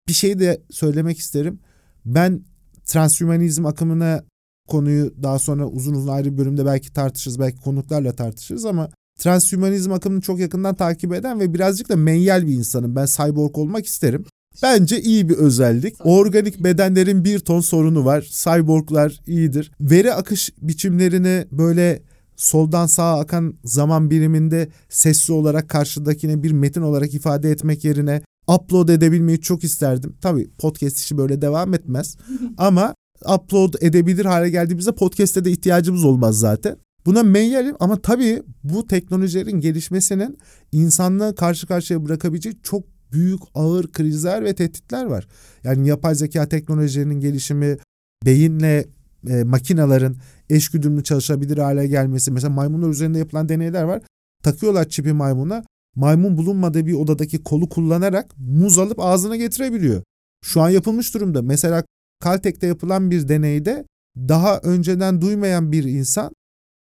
[0.08, 1.60] Bir şey de söylemek isterim.
[2.04, 2.44] Ben
[2.84, 4.24] transhümanizm akımına
[4.68, 9.92] konuyu daha sonra uzun uzun ayrı bir bölümde belki tartışırız, belki konuklarla tartışırız ama transhümanizm
[9.92, 12.96] akımını çok yakından takip eden ve birazcık da menyel bir insanım.
[12.96, 14.24] Ben cyborg olmak isterim.
[14.62, 15.94] Bence iyi bir özellik.
[16.04, 18.26] Organik bedenlerin bir ton sorunu var.
[18.30, 19.72] Cyborglar iyidir.
[19.80, 22.02] Veri akış biçimlerini böyle
[22.36, 28.88] soldan sağa akan zaman biriminde sesli olarak karşıdakine bir metin olarak ifade etmek yerine upload
[28.88, 30.16] edebilmeyi çok isterdim.
[30.20, 32.16] Tabii podcast işi böyle devam etmez
[32.58, 32.94] ama
[33.34, 36.76] upload edebilir hale geldiğimizde podcast'te de ihtiyacımız olmaz zaten.
[37.06, 40.38] Buna menyelim ama tabii bu teknolojilerin gelişmesinin
[40.72, 45.28] insanlığı karşı karşıya bırakabileceği çok büyük ağır krizler ve tehditler var.
[45.64, 47.76] Yani yapay zeka teknolojilerinin gelişimi,
[48.24, 48.86] beyinle
[49.28, 50.16] e, makinelerin
[50.50, 52.32] eşgüdümlü çalışabilir hale gelmesi.
[52.32, 54.02] Mesela maymunlar üzerinde yapılan deneyler var.
[54.42, 55.64] Takıyorlar çipi maymuna.
[55.96, 60.02] Maymun bulunmadığı bir odadaki kolu kullanarak muz alıp ağzına getirebiliyor.
[60.44, 61.42] Şu an yapılmış durumda.
[61.42, 61.84] Mesela
[62.24, 63.84] Caltech'te yapılan bir deneyde
[64.16, 66.32] daha önceden duymayan bir insan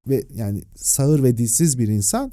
[0.08, 2.32] ve yani sağır ve dilsiz bir insan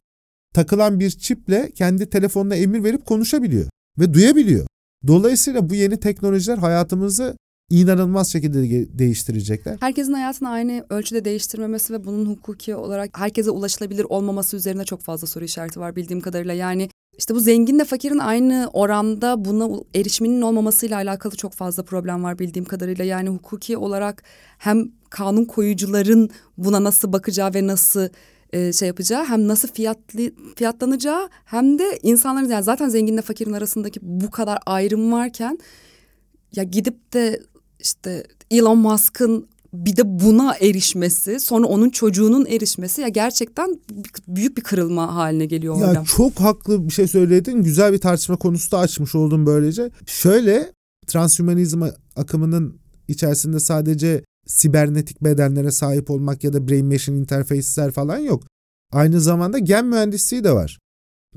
[0.53, 3.69] takılan bir çiple kendi telefonuna emir verip konuşabiliyor
[3.99, 4.67] ve duyabiliyor.
[5.07, 7.35] Dolayısıyla bu yeni teknolojiler hayatımızı
[7.69, 9.77] inanılmaz şekilde de- değiştirecekler.
[9.79, 15.27] Herkesin hayatını aynı ölçüde değiştirmemesi ve bunun hukuki olarak herkese ulaşılabilir olmaması üzerine çok fazla
[15.27, 16.53] soru işareti var bildiğim kadarıyla.
[16.53, 22.39] Yani işte bu zenginle fakirin aynı oranda buna erişiminin olmamasıyla alakalı çok fazla problem var
[22.39, 23.05] bildiğim kadarıyla.
[23.05, 24.23] Yani hukuki olarak
[24.57, 28.09] hem kanun koyucuların buna nasıl bakacağı ve nasıl
[28.53, 33.99] e, şey yapacağı hem nasıl fiyatlı fiyatlanacağı hem de insanların yani zaten zenginle fakirin arasındaki
[34.03, 35.59] bu kadar ayrım varken
[36.55, 37.41] ya gidip de
[37.79, 43.79] işte Elon Musk'ın bir de buna erişmesi sonra onun çocuğunun erişmesi ya gerçekten
[44.27, 45.93] büyük bir kırılma haline geliyor orada.
[45.93, 47.63] Ya çok haklı bir şey söyledin.
[47.63, 49.91] Güzel bir tartışma konusu da açmış oldum böylece.
[50.05, 50.71] Şöyle
[51.07, 51.83] transhümanizm
[52.15, 58.43] akımının içerisinde sadece sibernetik bedenlere sahip olmak ya da brain machine interface'ler falan yok.
[58.91, 60.79] Aynı zamanda gen mühendisliği de var.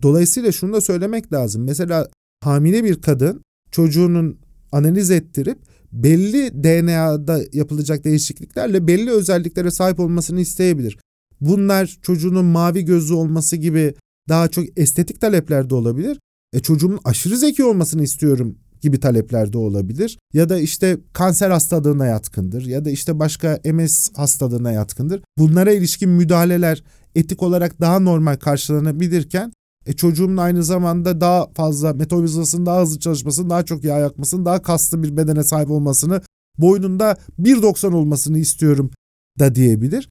[0.03, 1.65] Dolayısıyla şunu da söylemek lazım.
[1.65, 2.09] Mesela
[2.45, 4.39] hamile bir kadın çocuğunun
[4.73, 5.59] analiz ettirip
[5.93, 10.99] belli DNA'da yapılacak değişikliklerle belli özelliklere sahip olmasını isteyebilir.
[11.41, 13.95] Bunlar çocuğunun mavi gözlü olması gibi
[14.29, 16.19] daha çok estetik talepler de olabilir.
[16.53, 20.19] E çocuğumun aşırı zeki olmasını istiyorum gibi talepler de olabilir.
[20.33, 25.23] Ya da işte kanser hastalığına yatkındır ya da işte başka MS hastalığına yatkındır.
[25.39, 29.53] Bunlara ilişkin müdahaleler etik olarak daha normal karşılanabilirken
[29.87, 34.63] e çocuğumun aynı zamanda daha fazla metabolizmasının daha hızlı çalışmasını, daha çok yağ yakmasını, daha
[34.63, 36.21] kaslı bir bedene sahip olmasını,
[36.59, 38.91] boynunda 1.90 olmasını istiyorum
[39.39, 40.09] da diyebilir.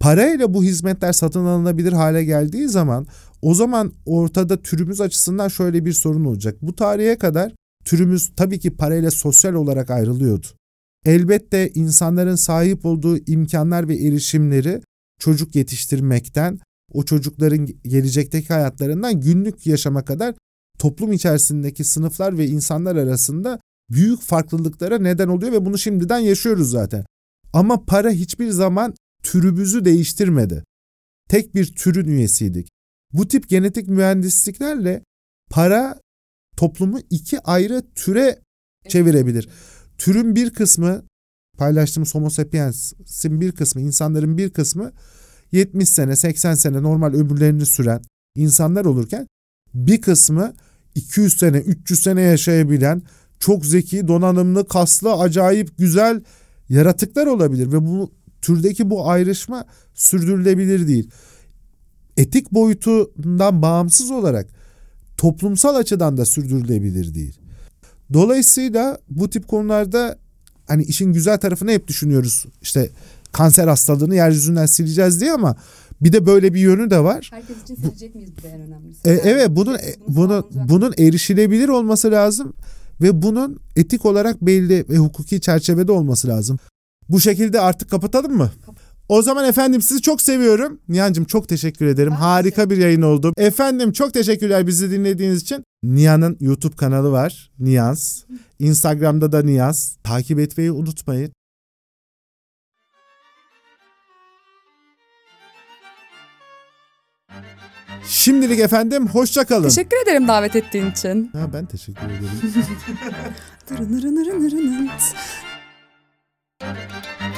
[0.00, 3.06] Parayla bu hizmetler satın alınabilir hale geldiği zaman
[3.42, 6.56] o zaman ortada türümüz açısından şöyle bir sorun olacak.
[6.62, 7.52] Bu tarihe kadar
[7.86, 10.46] türümüz tabii ki parayla sosyal olarak ayrılıyordu.
[11.04, 14.82] Elbette insanların sahip olduğu imkanlar ve erişimleri
[15.20, 16.58] çocuk yetiştirmekten,
[16.92, 20.34] o çocukların gelecekteki hayatlarından günlük yaşama kadar
[20.78, 23.60] toplum içerisindeki sınıflar ve insanlar arasında
[23.90, 27.04] büyük farklılıklara neden oluyor ve bunu şimdiden yaşıyoruz zaten.
[27.52, 30.64] Ama para hiçbir zaman türümüzü değiştirmedi.
[31.28, 32.68] Tek bir türün üyesiydik.
[33.12, 35.02] Bu tip genetik mühendisliklerle
[35.50, 36.00] para
[36.56, 38.38] toplumu iki ayrı türe
[38.88, 39.48] çevirebilir.
[39.98, 41.02] Türün bir kısmı
[41.58, 44.92] paylaştığımız homo sapiens'in bir kısmı, insanların bir kısmı
[45.52, 48.02] 70 sene, 80 sene normal ömürlerini süren
[48.36, 49.26] insanlar olurken
[49.74, 50.54] bir kısmı
[50.94, 53.02] 200 sene, 300 sene yaşayabilen
[53.40, 56.22] çok zeki, donanımlı, kaslı, acayip güzel
[56.68, 61.10] yaratıklar olabilir ve bu türdeki bu ayrışma sürdürülebilir değil.
[62.16, 64.48] Etik boyutundan bağımsız olarak
[65.16, 67.38] toplumsal açıdan da sürdürülebilir değil.
[68.12, 70.18] Dolayısıyla bu tip konularda
[70.66, 72.44] hani işin güzel tarafını hep düşünüyoruz.
[72.62, 72.90] İşte
[73.32, 75.56] kanser hastalığını yeryüzünden sileceğiz diye ama
[76.00, 77.30] bir de böyle bir yönü de var.
[77.32, 79.08] Herkes için silecek miyiz bu da en önemlisi.
[79.08, 82.52] E, Yani evet bunun herkes bunu bunun erişilebilir olması lazım
[83.02, 86.58] ve bunun etik olarak belli ve hukuki çerçevede olması lazım.
[87.08, 88.50] Bu şekilde artık kapatalım mı?
[89.08, 90.80] O zaman efendim sizi çok seviyorum.
[90.88, 92.12] Nihan'cığım çok teşekkür ederim.
[92.12, 93.32] Ben Harika bir yayın oldu.
[93.36, 95.64] Efendim çok teşekkürler bizi dinlediğiniz için.
[95.82, 97.50] Nihan'ın YouTube kanalı var.
[97.58, 98.24] Niyaz.
[98.58, 99.96] Instagram'da da Niyaz.
[100.04, 101.32] Takip etmeyi unutmayın.
[108.08, 109.68] Şimdilik efendim hoşça kalın.
[109.68, 111.30] Teşekkür ederim davet ettiğin için.
[111.32, 112.30] Ha, ben teşekkür ederim.